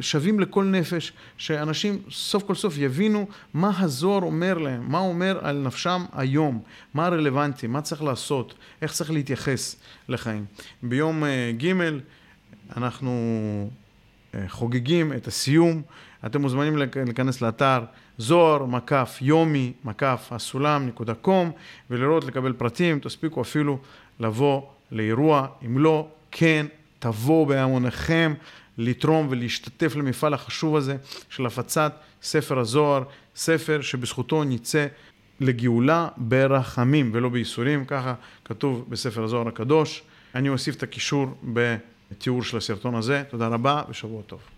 [0.00, 5.56] שווים לכל נפש, שאנשים סוף כל סוף יבינו מה הזוהר אומר להם, מה אומר על
[5.56, 6.62] נפשם היום,
[6.94, 9.76] מה רלוונטי, מה צריך לעשות, איך צריך להתייחס
[10.08, 10.44] לחיים.
[10.82, 11.72] ביום אה, ג'
[12.76, 13.10] אנחנו
[14.34, 15.82] אה, חוגגים את הסיום,
[16.26, 17.84] אתם מוזמנים להיכנס לאתר
[18.18, 21.50] זוהר, מקף יומי, מקף הסולם, נקודה קום,
[21.90, 23.78] ולראות, לקבל פרטים, תספיקו אפילו
[24.20, 24.62] לבוא
[24.92, 26.66] לאירוע, אם לא, כן,
[26.98, 28.34] תבואו בהמוניכם
[28.78, 30.96] לתרום ולהשתתף למפעל החשוב הזה
[31.28, 31.92] של הפצת
[32.22, 33.02] ספר הזוהר,
[33.36, 34.86] ספר שבזכותו נצא
[35.40, 38.14] לגאולה ברחמים ולא בייסורים, ככה
[38.44, 40.02] כתוב בספר הזוהר הקדוש.
[40.34, 43.22] אני אוסיף את הקישור בתיאור של הסרטון הזה.
[43.30, 44.55] תודה רבה ושבוע טוב.